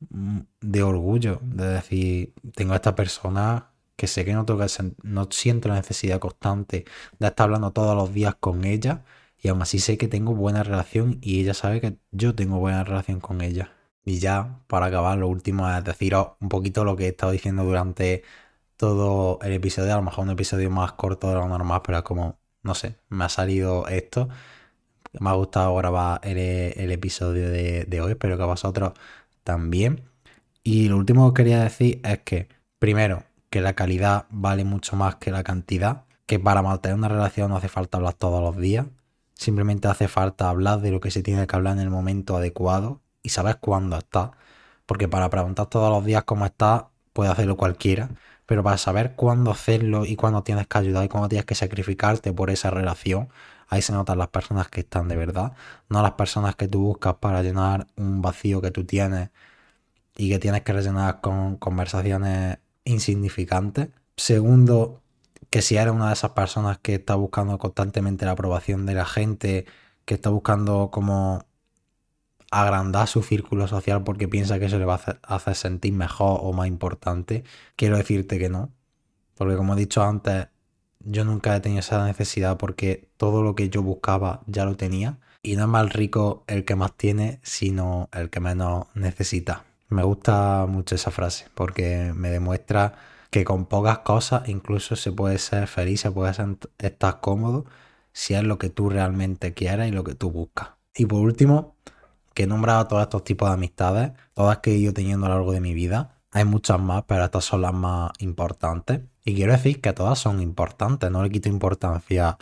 de 0.00 0.82
orgullo, 0.82 1.40
de 1.42 1.66
decir, 1.68 2.34
tengo 2.54 2.72
a 2.72 2.76
esta 2.76 2.94
persona 2.94 3.70
que 3.96 4.06
sé 4.06 4.24
que 4.24 4.32
no, 4.34 4.44
tengo 4.46 4.64
no 5.02 5.28
siento 5.30 5.68
la 5.68 5.74
necesidad 5.76 6.20
constante 6.20 6.84
de 7.18 7.26
estar 7.26 7.44
hablando 7.44 7.72
todos 7.72 7.96
los 7.96 8.12
días 8.14 8.36
con 8.36 8.64
ella 8.64 9.04
y 9.40 9.48
aún 9.48 9.62
así 9.62 9.78
sé 9.80 9.98
que 9.98 10.08
tengo 10.08 10.34
buena 10.34 10.62
relación 10.62 11.18
y 11.20 11.40
ella 11.40 11.54
sabe 11.54 11.80
que 11.80 11.98
yo 12.12 12.34
tengo 12.34 12.58
buena 12.58 12.84
relación 12.84 13.20
con 13.20 13.40
ella. 13.40 13.77
Y 14.04 14.18
ya, 14.20 14.60
para 14.66 14.86
acabar, 14.86 15.18
lo 15.18 15.28
último 15.28 15.68
es 15.70 15.84
deciros 15.84 16.28
un 16.40 16.48
poquito 16.48 16.84
lo 16.84 16.96
que 16.96 17.06
he 17.06 17.08
estado 17.08 17.32
diciendo 17.32 17.64
durante 17.64 18.22
todo 18.76 19.38
el 19.42 19.52
episodio, 19.52 19.92
a 19.94 19.96
lo 19.96 20.02
mejor 20.02 20.24
un 20.24 20.30
episodio 20.30 20.70
más 20.70 20.92
corto 20.92 21.28
de 21.28 21.34
lo 21.34 21.48
normal, 21.48 21.82
pero 21.84 22.02
como, 22.04 22.38
no 22.62 22.74
sé, 22.74 22.96
me 23.08 23.24
ha 23.24 23.28
salido 23.28 23.86
esto. 23.88 24.28
Me 25.20 25.30
ha 25.30 25.32
gustado 25.34 25.74
grabar 25.76 26.20
el, 26.22 26.38
el 26.38 26.92
episodio 26.92 27.50
de, 27.50 27.84
de 27.84 28.00
hoy, 28.00 28.12
espero 28.12 28.36
que 28.36 28.42
a 28.42 28.46
vosotros 28.46 28.92
también. 29.44 30.04
Y 30.62 30.88
lo 30.88 30.96
último 30.98 31.32
que 31.32 31.42
quería 31.42 31.62
decir 31.62 32.00
es 32.04 32.20
que, 32.20 32.48
primero, 32.78 33.24
que 33.50 33.60
la 33.60 33.74
calidad 33.74 34.26
vale 34.30 34.64
mucho 34.64 34.96
más 34.96 35.16
que 35.16 35.30
la 35.30 35.42
cantidad, 35.44 36.04
que 36.26 36.38
para 36.38 36.62
mantener 36.62 36.96
una 36.98 37.08
relación 37.08 37.50
no 37.50 37.56
hace 37.56 37.68
falta 37.68 37.98
hablar 37.98 38.14
todos 38.14 38.42
los 38.42 38.56
días, 38.58 38.86
simplemente 39.34 39.88
hace 39.88 40.08
falta 40.08 40.50
hablar 40.50 40.80
de 40.80 40.90
lo 40.90 41.00
que 41.00 41.10
se 41.10 41.22
tiene 41.22 41.46
que 41.46 41.56
hablar 41.56 41.74
en 41.74 41.80
el 41.80 41.90
momento 41.90 42.36
adecuado 42.36 43.00
y 43.28 43.30
sabes 43.30 43.56
cuándo 43.56 43.98
está. 43.98 44.32
Porque 44.86 45.06
para 45.06 45.28
preguntar 45.28 45.66
todos 45.66 45.90
los 45.90 46.04
días 46.04 46.24
cómo 46.24 46.46
estás, 46.46 46.84
puede 47.12 47.30
hacerlo 47.30 47.56
cualquiera. 47.58 48.08
Pero 48.46 48.62
para 48.62 48.78
saber 48.78 49.14
cuándo 49.16 49.50
hacerlo 49.50 50.06
y 50.06 50.16
cuándo 50.16 50.42
tienes 50.42 50.66
que 50.66 50.78
ayudar 50.78 51.04
y 51.04 51.08
cuándo 51.08 51.28
tienes 51.28 51.44
que 51.44 51.54
sacrificarte 51.54 52.32
por 52.32 52.48
esa 52.50 52.70
relación, 52.70 53.28
ahí 53.68 53.82
se 53.82 53.92
notan 53.92 54.16
las 54.18 54.28
personas 54.28 54.68
que 54.68 54.80
están 54.80 55.08
de 55.08 55.16
verdad, 55.16 55.52
no 55.90 56.00
las 56.02 56.12
personas 56.12 56.56
que 56.56 56.68
tú 56.68 56.80
buscas 56.80 57.16
para 57.16 57.42
llenar 57.42 57.86
un 57.96 58.22
vacío 58.22 58.62
que 58.62 58.70
tú 58.70 58.84
tienes 58.84 59.28
y 60.16 60.30
que 60.30 60.38
tienes 60.38 60.62
que 60.62 60.72
rellenar 60.72 61.20
con 61.20 61.56
conversaciones 61.56 62.58
insignificantes. 62.84 63.88
Segundo, 64.16 65.02
que 65.50 65.60
si 65.62 65.76
eres 65.76 65.92
una 65.92 66.08
de 66.08 66.14
esas 66.14 66.30
personas 66.32 66.78
que 66.78 66.94
está 66.94 67.14
buscando 67.14 67.58
constantemente 67.58 68.24
la 68.24 68.32
aprobación 68.32 68.86
de 68.86 68.94
la 68.94 69.04
gente, 69.04 69.66
que 70.06 70.14
está 70.14 70.30
buscando 70.30 70.90
como 70.90 71.44
agrandar 72.50 73.08
su 73.08 73.22
círculo 73.22 73.68
social 73.68 74.04
porque 74.04 74.28
piensa 74.28 74.58
que 74.58 74.66
eso 74.66 74.78
le 74.78 74.84
va 74.84 75.00
a 75.22 75.34
hacer, 75.34 75.54
sentir 75.54 75.92
mejor 75.92 76.40
o 76.42 76.52
más 76.52 76.68
importante, 76.68 77.44
quiero 77.76 77.96
decirte 77.96 78.38
que 78.38 78.48
no. 78.48 78.72
Porque 79.36 79.56
como 79.56 79.74
he 79.74 79.76
dicho 79.76 80.02
antes, 80.02 80.48
yo 81.00 81.24
nunca 81.24 81.56
he 81.56 81.60
tenido 81.60 81.80
esa 81.80 82.04
necesidad 82.04 82.56
porque 82.58 83.08
todo 83.16 83.42
lo 83.42 83.54
que 83.54 83.68
yo 83.70 83.82
buscaba 83.82 84.42
ya 84.46 84.64
lo 84.64 84.76
tenía. 84.76 85.18
Y 85.42 85.56
no 85.56 85.62
es 85.62 85.68
más 85.68 85.92
rico 85.92 86.44
el 86.48 86.64
que 86.64 86.74
más 86.74 86.96
tiene, 86.96 87.40
sino 87.42 88.08
el 88.12 88.30
que 88.30 88.40
menos 88.40 88.86
necesita. 88.94 89.64
Me 89.88 90.02
gusta 90.02 90.66
mucho 90.68 90.94
esa 90.94 91.10
frase 91.10 91.46
porque 91.54 92.12
me 92.14 92.30
demuestra 92.30 92.94
que 93.30 93.44
con 93.44 93.66
pocas 93.66 94.00
cosas 94.00 94.48
incluso 94.48 94.96
se 94.96 95.12
puede 95.12 95.38
ser 95.38 95.66
feliz, 95.68 96.00
se 96.00 96.10
puede 96.10 96.32
estar 96.78 97.20
cómodo 97.20 97.66
si 98.12 98.34
es 98.34 98.42
lo 98.42 98.58
que 98.58 98.70
tú 98.70 98.90
realmente 98.90 99.54
quieres 99.54 99.88
y 99.88 99.92
lo 99.92 100.04
que 100.04 100.14
tú 100.14 100.30
buscas. 100.30 100.70
Y 100.94 101.06
por 101.06 101.20
último, 101.20 101.76
que 102.38 102.44
he 102.44 102.46
nombrado 102.46 102.86
todos 102.86 103.02
estos 103.02 103.24
tipos 103.24 103.48
de 103.48 103.54
amistades, 103.54 104.12
todas 104.32 104.58
que 104.58 104.70
he 104.70 104.76
ido 104.76 104.92
teniendo 104.92 105.26
a 105.26 105.28
lo 105.28 105.34
largo 105.34 105.50
de 105.50 105.60
mi 105.60 105.74
vida. 105.74 106.20
Hay 106.30 106.44
muchas 106.44 106.78
más, 106.78 107.02
pero 107.02 107.24
estas 107.24 107.44
son 107.44 107.62
las 107.62 107.74
más 107.74 108.12
importantes. 108.20 109.00
Y 109.24 109.34
quiero 109.34 109.50
decir 109.50 109.80
que 109.80 109.92
todas 109.92 110.20
son 110.20 110.40
importantes, 110.40 111.10
no 111.10 111.24
le 111.24 111.30
quito 111.30 111.48
importancia 111.48 112.38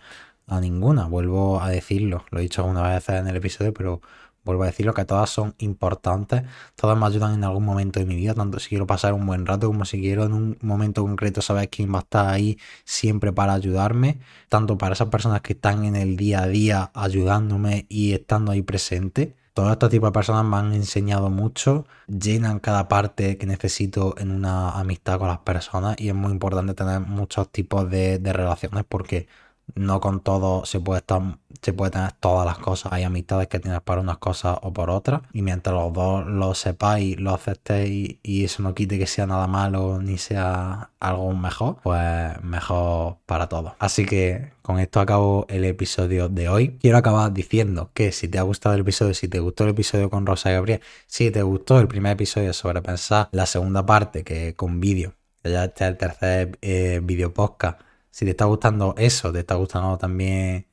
a 0.46 0.60
ninguna, 0.60 1.06
vuelvo 1.06 1.62
a 1.62 1.70
decirlo, 1.70 2.26
lo 2.30 2.40
he 2.40 2.42
dicho 2.42 2.60
algunas 2.60 2.92
veces 2.92 3.20
en 3.20 3.26
el 3.28 3.36
episodio, 3.36 3.72
pero 3.72 4.02
vuelvo 4.44 4.64
a 4.64 4.66
decirlo 4.66 4.92
que 4.92 5.06
todas 5.06 5.30
son 5.30 5.54
importantes, 5.60 6.42
todas 6.74 6.98
me 6.98 7.06
ayudan 7.06 7.32
en 7.32 7.44
algún 7.44 7.64
momento 7.64 7.98
de 7.98 8.04
mi 8.04 8.16
vida, 8.16 8.34
tanto 8.34 8.60
si 8.60 8.68
quiero 8.68 8.86
pasar 8.86 9.14
un 9.14 9.24
buen 9.24 9.46
rato 9.46 9.66
como 9.66 9.86
si 9.86 9.98
quiero 9.98 10.24
en 10.24 10.34
un 10.34 10.58
momento 10.60 11.02
concreto 11.02 11.40
saber 11.40 11.70
quién 11.70 11.90
va 11.90 12.00
a 12.00 12.02
estar 12.02 12.28
ahí 12.28 12.58
siempre 12.84 13.32
para 13.32 13.54
ayudarme, 13.54 14.18
tanto 14.50 14.76
para 14.76 14.92
esas 14.92 15.08
personas 15.08 15.40
que 15.40 15.54
están 15.54 15.86
en 15.86 15.96
el 15.96 16.18
día 16.18 16.42
a 16.42 16.48
día 16.48 16.90
ayudándome 16.92 17.86
y 17.88 18.12
estando 18.12 18.52
ahí 18.52 18.60
presente. 18.60 19.34
Todo 19.56 19.72
este 19.72 19.88
tipo 19.88 20.04
de 20.04 20.12
personas 20.12 20.44
me 20.44 20.56
han 20.58 20.74
enseñado 20.74 21.30
mucho, 21.30 21.86
llenan 22.08 22.60
cada 22.60 22.88
parte 22.88 23.38
que 23.38 23.46
necesito 23.46 24.14
en 24.18 24.30
una 24.30 24.72
amistad 24.72 25.18
con 25.18 25.28
las 25.28 25.38
personas 25.38 25.96
y 25.98 26.10
es 26.10 26.14
muy 26.14 26.30
importante 26.32 26.74
tener 26.74 27.00
muchos 27.00 27.50
tipos 27.50 27.90
de 27.90 28.18
relaciones 28.34 28.84
porque 28.86 29.28
no 29.74 30.00
con 30.00 30.20
todo 30.20 30.64
se 30.64 30.80
puede 30.80 31.00
estar, 31.00 31.38
se 31.60 31.72
puede 31.72 31.90
tener 31.90 32.12
todas 32.12 32.46
las 32.46 32.58
cosas. 32.58 32.92
Hay 32.92 33.02
amistades 33.02 33.48
que 33.48 33.58
tienes 33.58 33.80
para 33.80 34.00
unas 34.00 34.18
cosas 34.18 34.58
o 34.62 34.72
por 34.72 34.90
otras. 34.90 35.22
Y 35.32 35.42
mientras 35.42 35.74
los 35.74 35.92
dos 35.92 36.26
lo 36.26 36.54
sepáis, 36.54 37.18
lo 37.18 37.34
aceptéis 37.34 38.18
y, 38.22 38.44
eso 38.44 38.62
no 38.62 38.74
quite 38.74 38.98
que 38.98 39.06
sea 39.06 39.26
nada 39.26 39.46
malo 39.48 40.00
ni 40.00 40.18
sea 40.18 40.90
algo 41.00 41.32
mejor, 41.34 41.78
pues 41.82 42.42
mejor 42.42 43.18
para 43.26 43.48
todos. 43.48 43.72
Así 43.78 44.06
que 44.06 44.52
con 44.62 44.78
esto 44.78 45.00
acabo 45.00 45.46
el 45.48 45.64
episodio 45.64 46.28
de 46.28 46.48
hoy. 46.48 46.78
Quiero 46.80 46.98
acabar 46.98 47.32
diciendo 47.32 47.90
que 47.92 48.12
si 48.12 48.28
te 48.28 48.38
ha 48.38 48.42
gustado 48.42 48.74
el 48.74 48.82
episodio, 48.82 49.14
si 49.14 49.28
te 49.28 49.40
gustó 49.40 49.64
el 49.64 49.70
episodio 49.70 50.10
con 50.10 50.26
Rosa 50.26 50.50
Gabriel, 50.50 50.80
si 51.06 51.30
te 51.30 51.42
gustó 51.42 51.80
el 51.80 51.88
primer 51.88 52.12
episodio 52.12 52.52
sobre 52.52 52.82
pensar, 52.82 53.28
la 53.32 53.46
segunda 53.46 53.84
parte 53.84 54.22
que 54.24 54.54
con 54.54 54.80
vídeo, 54.80 55.14
ya 55.42 55.64
este 55.64 55.84
es 55.84 55.90
el 55.90 55.96
tercer 55.96 56.58
eh, 56.62 57.00
vídeo 57.02 57.32
podcast 57.34 57.80
si 58.16 58.24
te 58.24 58.30
está 58.30 58.46
gustando 58.46 58.94
eso, 58.96 59.30
te 59.30 59.40
está 59.40 59.56
gustando 59.56 59.98
también 59.98 60.66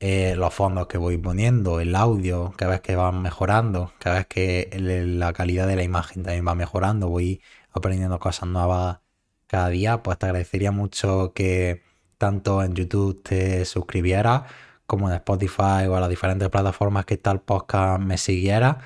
eh, 0.00 0.34
los 0.36 0.52
fondos 0.52 0.86
que 0.86 0.98
voy 0.98 1.16
poniendo, 1.16 1.80
el 1.80 1.96
audio, 1.96 2.52
cada 2.58 2.72
vez 2.72 2.82
que 2.82 2.94
van 2.94 3.22
mejorando, 3.22 3.94
cada 3.98 4.16
vez 4.16 4.26
que 4.26 4.68
la 4.78 5.32
calidad 5.32 5.66
de 5.66 5.76
la 5.76 5.82
imagen 5.82 6.22
también 6.24 6.46
va 6.46 6.54
mejorando, 6.54 7.08
voy 7.08 7.40
aprendiendo 7.72 8.18
cosas 8.20 8.50
nuevas 8.50 8.98
cada 9.46 9.70
día, 9.70 10.02
pues 10.02 10.18
te 10.18 10.26
agradecería 10.26 10.72
mucho 10.72 11.32
que 11.34 11.82
tanto 12.18 12.62
en 12.62 12.74
YouTube 12.74 13.22
te 13.22 13.64
suscribieras 13.64 14.42
como 14.86 15.08
en 15.08 15.14
Spotify 15.16 15.86
o 15.88 15.96
a 15.96 16.00
las 16.00 16.10
diferentes 16.10 16.50
plataformas 16.50 17.06
que 17.06 17.14
está 17.14 17.30
el 17.30 17.40
podcast 17.40 18.02
me 18.02 18.18
siguieras, 18.18 18.76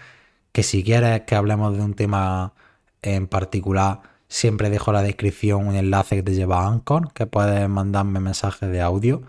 que 0.53 0.63
si 0.63 0.85
quieres 0.85 1.23
que 1.23 1.35
hablemos 1.35 1.77
de 1.77 1.83
un 1.83 1.95
tema 1.95 2.55
en 3.03 3.27
particular, 3.27 4.14
Siempre 4.35 4.69
dejo 4.69 4.91
en 4.91 4.97
la 4.97 5.03
descripción 5.05 5.65
un 5.65 5.77
enlace 5.77 6.17
que 6.17 6.25
te 6.25 6.35
lleva 6.35 6.65
a 6.65 6.67
Anchor, 6.67 7.13
que 7.13 7.25
puedes 7.25 7.69
mandarme 7.69 8.19
mensajes 8.19 8.69
de 8.69 8.81
audio 8.81 9.23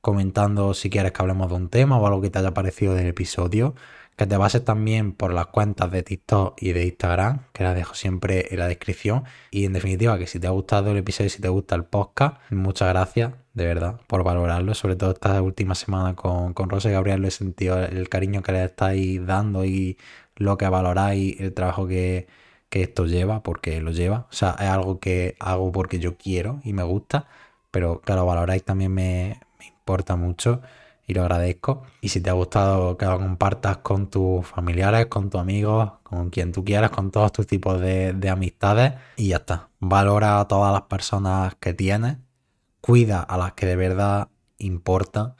comentando 0.00 0.74
si 0.74 0.90
quieres 0.90 1.12
que 1.12 1.22
hablemos 1.22 1.48
de 1.48 1.54
un 1.54 1.68
tema 1.68 1.96
o 1.96 2.04
algo 2.08 2.20
que 2.20 2.28
te 2.28 2.40
haya 2.40 2.54
parecido 2.54 2.92
del 2.94 3.06
episodio. 3.06 3.76
Que 4.16 4.26
te 4.26 4.36
bases 4.36 4.64
también 4.64 5.12
por 5.12 5.32
las 5.32 5.46
cuentas 5.46 5.92
de 5.92 6.02
TikTok 6.02 6.60
y 6.60 6.72
de 6.72 6.86
Instagram, 6.86 7.44
que 7.52 7.62
las 7.62 7.76
dejo 7.76 7.94
siempre 7.94 8.48
en 8.50 8.58
la 8.58 8.66
descripción. 8.66 9.22
Y 9.52 9.64
en 9.64 9.74
definitiva, 9.74 10.18
que 10.18 10.26
si 10.26 10.40
te 10.40 10.48
ha 10.48 10.50
gustado 10.50 10.90
el 10.90 10.96
episodio, 10.96 11.30
si 11.30 11.40
te 11.40 11.48
gusta 11.48 11.76
el 11.76 11.84
podcast, 11.84 12.38
muchas 12.50 12.88
gracias, 12.88 13.34
de 13.54 13.64
verdad, 13.64 14.00
por 14.08 14.24
valorarlo. 14.24 14.74
Sobre 14.74 14.96
todo 14.96 15.12
esta 15.12 15.40
última 15.40 15.76
semana 15.76 16.16
con, 16.16 16.52
con 16.52 16.68
Rosa 16.68 16.88
y 16.88 16.92
Gabriel, 16.94 17.24
he 17.24 17.30
sentido 17.30 17.78
el 17.80 18.08
cariño 18.08 18.42
que 18.42 18.50
le 18.50 18.64
estáis 18.64 19.24
dando 19.24 19.64
y 19.64 19.98
lo 20.34 20.58
que 20.58 20.68
valoráis, 20.68 21.38
el 21.38 21.54
trabajo 21.54 21.86
que, 21.86 22.26
que 22.68 22.82
esto 22.82 23.06
lleva, 23.06 23.42
porque 23.42 23.80
lo 23.80 23.90
lleva. 23.92 24.26
O 24.30 24.32
sea, 24.32 24.56
es 24.58 24.68
algo 24.68 25.00
que 25.00 25.36
hago 25.40 25.72
porque 25.72 25.98
yo 25.98 26.16
quiero 26.16 26.60
y 26.64 26.72
me 26.72 26.82
gusta, 26.82 27.26
pero 27.70 28.02
lo 28.06 28.26
valoráis 28.26 28.64
también 28.64 28.92
me, 28.92 29.40
importa 29.66 30.16
mucho 30.16 30.60
y 31.06 31.14
lo 31.14 31.22
agradezco. 31.22 31.82
Y 32.00 32.10
si 32.10 32.20
te 32.20 32.30
ha 32.30 32.34
gustado, 32.34 32.96
que 32.98 33.06
lo 33.06 33.18
compartas 33.18 33.78
con 33.78 34.10
tus 34.10 34.46
familiares, 34.46 35.06
con 35.06 35.30
tus 35.30 35.40
amigos, 35.40 35.92
con 36.02 36.30
quien 36.30 36.52
tú 36.52 36.64
quieras, 36.64 36.90
con 36.90 37.10
todos 37.10 37.32
tus 37.32 37.46
tipos 37.46 37.80
de, 37.80 38.12
de 38.12 38.28
amistades 38.28 38.94
y 39.16 39.28
ya 39.28 39.36
está. 39.36 39.68
Valora 39.80 40.40
a 40.40 40.48
todas 40.48 40.72
las 40.72 40.82
personas 40.82 41.54
que 41.56 41.72
tienes, 41.74 42.18
cuida 42.80 43.22
a 43.22 43.38
las 43.38 43.54
que 43.54 43.66
de 43.66 43.76
verdad 43.76 44.28
importan 44.58 45.34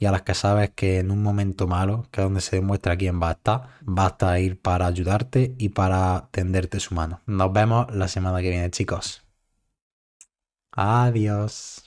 y 0.00 0.06
a 0.06 0.10
las 0.12 0.22
que 0.22 0.34
sabes 0.34 0.70
que 0.74 0.98
en 0.98 1.12
un 1.12 1.22
momento 1.22 1.68
malo, 1.68 2.06
que 2.10 2.22
es 2.22 2.24
donde 2.26 2.40
se 2.40 2.56
demuestra 2.56 2.96
quién 2.96 3.22
va 3.22 3.28
a 3.28 3.32
estar, 3.32 3.68
basta 3.82 4.38
ir 4.40 4.60
para 4.60 4.86
ayudarte 4.86 5.54
y 5.58 5.68
para 5.70 6.28
tenderte 6.32 6.80
su 6.80 6.94
mano. 6.94 7.20
Nos 7.26 7.52
vemos 7.52 7.94
la 7.94 8.08
semana 8.08 8.40
que 8.40 8.50
viene, 8.50 8.70
chicos. 8.70 9.22
Adiós. 10.84 11.84